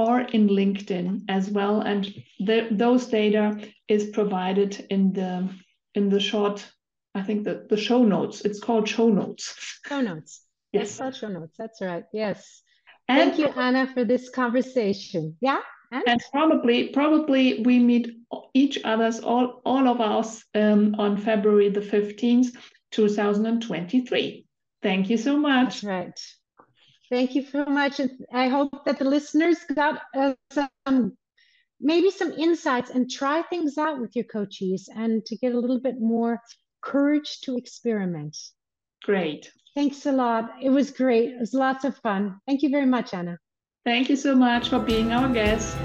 or 0.00 0.20
in 0.20 0.48
LinkedIn 0.48 1.24
as 1.28 1.50
well. 1.50 1.80
And 1.80 2.14
the, 2.40 2.68
those 2.70 3.06
data 3.06 3.60
is 3.86 4.10
provided 4.10 4.84
in 4.90 5.12
the 5.12 5.48
in 5.94 6.10
the 6.10 6.20
short, 6.20 6.70
I 7.18 7.22
think 7.22 7.44
the, 7.44 7.66
the 7.68 7.76
show 7.76 8.04
notes. 8.04 8.42
It's 8.42 8.60
called 8.60 8.88
show 8.88 9.08
notes. 9.08 9.54
Show 9.86 10.00
notes. 10.00 10.42
Yes. 10.70 10.98
Called 10.98 11.16
show 11.16 11.28
notes. 11.28 11.56
That's 11.58 11.80
right. 11.80 12.04
Yes. 12.12 12.62
And 13.08 13.30
Thank 13.30 13.38
you, 13.38 13.46
Anna, 13.46 13.86
for 13.86 14.04
this 14.04 14.28
conversation. 14.28 15.34
Yeah. 15.40 15.60
And? 15.90 16.04
and 16.06 16.20
probably, 16.30 16.88
probably 16.88 17.62
we 17.62 17.78
meet 17.78 18.18
each 18.52 18.78
other's 18.84 19.20
all 19.20 19.62
all 19.64 19.88
of 19.88 20.02
us 20.02 20.44
um, 20.54 20.94
on 20.98 21.16
February 21.16 21.70
the 21.70 21.80
fifteenth, 21.80 22.54
two 22.90 23.08
thousand 23.08 23.46
and 23.46 23.62
twenty-three. 23.62 24.44
Thank 24.82 25.08
you 25.08 25.16
so 25.16 25.38
much. 25.38 25.80
That's 25.80 25.84
right. 25.84 26.20
Thank 27.10 27.34
you 27.34 27.46
so 27.46 27.64
much. 27.64 27.98
I 28.30 28.48
hope 28.48 28.84
that 28.84 28.98
the 28.98 29.06
listeners 29.06 29.56
got 29.74 30.02
uh, 30.14 30.34
some 30.52 31.16
maybe 31.80 32.10
some 32.10 32.32
insights 32.32 32.90
and 32.90 33.10
try 33.10 33.40
things 33.42 33.78
out 33.78 34.00
with 34.00 34.14
your 34.14 34.26
coaches 34.26 34.90
and 34.94 35.24
to 35.24 35.36
get 35.36 35.54
a 35.54 35.58
little 35.58 35.80
bit 35.80 35.98
more 35.98 36.42
courage 36.82 37.40
to 37.42 37.56
experiment. 37.56 38.36
Great. 39.04 39.52
Thanks 39.74 40.06
a 40.06 40.12
lot. 40.12 40.50
It 40.60 40.70
was 40.70 40.90
great. 40.90 41.30
It 41.30 41.40
was 41.40 41.54
lots 41.54 41.84
of 41.84 41.96
fun. 41.98 42.40
Thank 42.46 42.62
you 42.62 42.70
very 42.70 42.86
much, 42.86 43.14
Anna. 43.14 43.38
Thank 43.84 44.08
you 44.08 44.16
so 44.16 44.34
much 44.34 44.68
for 44.68 44.78
being 44.78 45.12
our 45.12 45.28
guest. 45.32 45.76